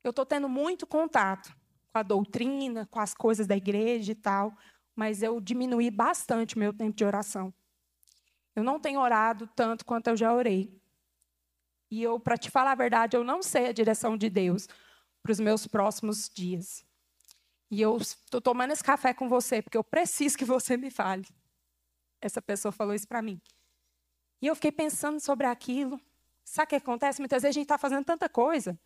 eu 0.02 0.12
estou 0.12 0.26
tendo 0.26 0.48
muito 0.48 0.88
contato 0.88 1.54
com 1.92 2.00
a 2.00 2.04
doutrina, 2.04 2.88
com 2.90 3.02
as 3.02 3.14
coisas 3.14 3.46
da 3.46 3.58
igreja 3.58 4.14
e 4.14 4.16
tal, 4.16 4.56
mas 4.96 5.22
eu 5.22 5.42
diminuí 5.42 5.92
bastante 5.92 6.56
o 6.56 6.60
meu 6.60 6.72
tempo 6.72 6.96
de 6.96 7.04
oração. 7.04 7.54
Eu 8.56 8.64
não 8.64 8.80
tenho 8.80 9.02
orado 9.02 9.46
tanto 9.56 9.86
quanto 9.86 10.08
eu 10.08 10.16
já 10.16 10.34
orei. 10.34 10.74
E 11.92 12.02
eu, 12.02 12.20
para 12.20 12.38
te 12.38 12.50
falar 12.50 12.72
a 12.72 12.76
verdade, 12.76 13.18
eu 13.18 13.24
não 13.24 13.42
sei 13.42 13.68
a 13.68 13.72
direção 13.74 14.16
de 14.16 14.30
Deus 14.30 14.68
para 15.22 15.32
os 15.32 15.40
meus 15.40 15.68
próximos 15.68 16.30
dias. 16.30 16.86
E 17.72 17.82
eu 17.82 17.96
estou 17.98 18.42
tomando 18.42 18.72
esse 18.72 18.84
café 18.84 19.14
com 19.14 19.30
você 19.30 19.62
porque 19.62 19.78
eu 19.78 19.84
preciso 19.84 20.38
que 20.38 20.46
você 20.46 20.76
me 20.76 20.90
fale. 20.90 21.28
Essa 22.20 22.42
pessoa 22.42 22.72
falou 22.72 22.94
isso 22.94 23.08
para 23.08 23.22
mim. 23.22 23.40
E 24.42 24.48
eu 24.48 24.56
fiquei 24.56 24.72
pensando 24.72 25.20
sobre 25.20 25.46
aquilo. 25.46 26.00
Sabe 26.44 26.66
o 26.66 26.70
que 26.70 26.76
acontece? 26.76 27.22
Muitas 27.22 27.44
vezes 27.44 27.56
a 27.56 27.60
gente 27.60 27.66
está 27.66 27.78
fazendo 27.78 28.04
tanta 28.04 28.28
coisa, 28.28 28.78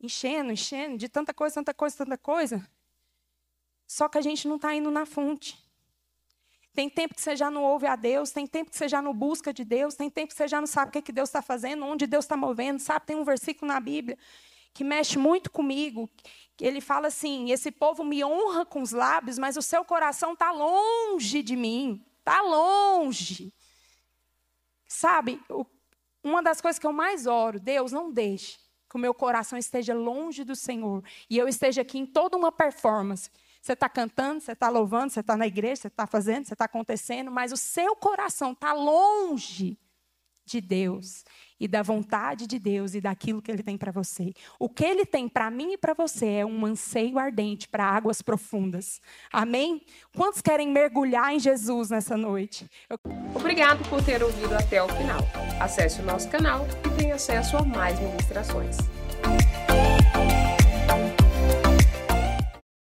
enchendo, 0.00 0.50
enchendo, 0.50 0.98
de 0.98 1.08
tanta 1.08 1.32
coisa, 1.32 1.54
tanta 1.54 1.72
coisa, 1.72 1.96
tanta 1.96 2.18
coisa. 2.18 2.68
Só 3.86 4.08
que 4.08 4.18
a 4.18 4.22
gente 4.22 4.48
não 4.48 4.56
está 4.56 4.74
indo 4.74 4.90
na 4.90 5.06
fonte. 5.06 5.62
Tem 6.74 6.90
tempo 6.90 7.14
que 7.14 7.20
você 7.20 7.36
já 7.36 7.48
não 7.48 7.62
ouve 7.62 7.86
a 7.86 7.94
Deus, 7.94 8.32
tem 8.32 8.46
tempo 8.46 8.70
que 8.72 8.76
você 8.76 8.88
já 8.88 9.00
não 9.00 9.14
busca 9.14 9.54
de 9.54 9.64
Deus, 9.64 9.94
tem 9.94 10.10
tempo 10.10 10.28
que 10.28 10.34
você 10.34 10.48
já 10.48 10.60
não 10.60 10.66
sabe 10.66 10.88
o 10.88 10.92
que, 10.92 11.02
que 11.02 11.12
Deus 11.12 11.28
está 11.28 11.40
fazendo, 11.40 11.84
onde 11.84 12.04
Deus 12.04 12.24
está 12.24 12.36
movendo. 12.36 12.80
Sabe, 12.80 13.06
tem 13.06 13.14
um 13.14 13.22
versículo 13.22 13.72
na 13.72 13.78
Bíblia 13.78 14.18
que 14.74 14.84
mexe 14.84 15.16
muito 15.16 15.50
comigo. 15.50 16.10
Ele 16.60 16.80
fala 16.80 17.06
assim: 17.08 17.50
esse 17.50 17.70
povo 17.70 18.04
me 18.04 18.22
honra 18.24 18.66
com 18.66 18.82
os 18.82 18.90
lábios, 18.90 19.38
mas 19.38 19.56
o 19.56 19.62
seu 19.62 19.84
coração 19.84 20.34
está 20.34 20.50
longe 20.50 21.42
de 21.42 21.56
mim. 21.56 22.04
Está 22.18 22.42
longe. 22.42 23.54
Sabe, 24.86 25.40
uma 26.22 26.42
das 26.42 26.60
coisas 26.60 26.78
que 26.78 26.86
eu 26.86 26.92
mais 26.92 27.26
oro, 27.26 27.58
Deus, 27.60 27.92
não 27.92 28.12
deixe 28.12 28.58
que 28.88 28.96
o 28.96 29.00
meu 29.00 29.12
coração 29.12 29.58
esteja 29.58 29.92
longe 29.92 30.44
do 30.44 30.54
Senhor 30.54 31.02
e 31.28 31.36
eu 31.36 31.48
esteja 31.48 31.82
aqui 31.82 31.98
em 31.98 32.06
toda 32.06 32.36
uma 32.36 32.52
performance. 32.52 33.30
Você 33.60 33.72
está 33.72 33.88
cantando, 33.88 34.40
você 34.40 34.52
está 34.52 34.68
louvando, 34.68 35.10
você 35.10 35.20
está 35.20 35.36
na 35.36 35.46
igreja, 35.46 35.82
você 35.82 35.88
está 35.88 36.06
fazendo, 36.06 36.46
você 36.46 36.52
está 36.52 36.66
acontecendo, 36.66 37.30
mas 37.30 37.50
o 37.50 37.56
seu 37.56 37.96
coração 37.96 38.52
está 38.52 38.72
longe 38.72 39.78
de 40.44 40.60
Deus 40.60 41.24
e 41.58 41.68
da 41.68 41.82
vontade 41.82 42.46
de 42.46 42.58
Deus 42.58 42.94
e 42.94 43.00
daquilo 43.00 43.40
que 43.40 43.50
Ele 43.50 43.62
tem 43.62 43.76
para 43.76 43.92
você. 43.92 44.32
O 44.58 44.68
que 44.68 44.84
Ele 44.84 45.04
tem 45.04 45.28
para 45.28 45.50
mim 45.50 45.72
e 45.72 45.78
para 45.78 45.94
você 45.94 46.26
é 46.26 46.46
um 46.46 46.66
anseio 46.66 47.18
ardente 47.18 47.68
para 47.68 47.84
águas 47.84 48.22
profundas. 48.22 49.00
Amém? 49.32 49.82
Quantos 50.16 50.40
querem 50.40 50.68
mergulhar 50.68 51.32
em 51.32 51.38
Jesus 51.38 51.90
nessa 51.90 52.16
noite? 52.16 52.68
Eu... 52.88 52.98
Obrigado 53.34 53.88
por 53.88 54.02
ter 54.02 54.22
ouvido 54.22 54.54
até 54.54 54.82
o 54.82 54.88
final. 54.88 55.20
Acesse 55.60 56.00
o 56.00 56.04
nosso 56.04 56.28
canal 56.28 56.66
e 56.86 56.98
tenha 56.98 57.14
acesso 57.14 57.56
a 57.56 57.62
mais 57.62 57.98
ministrações. 57.98 58.76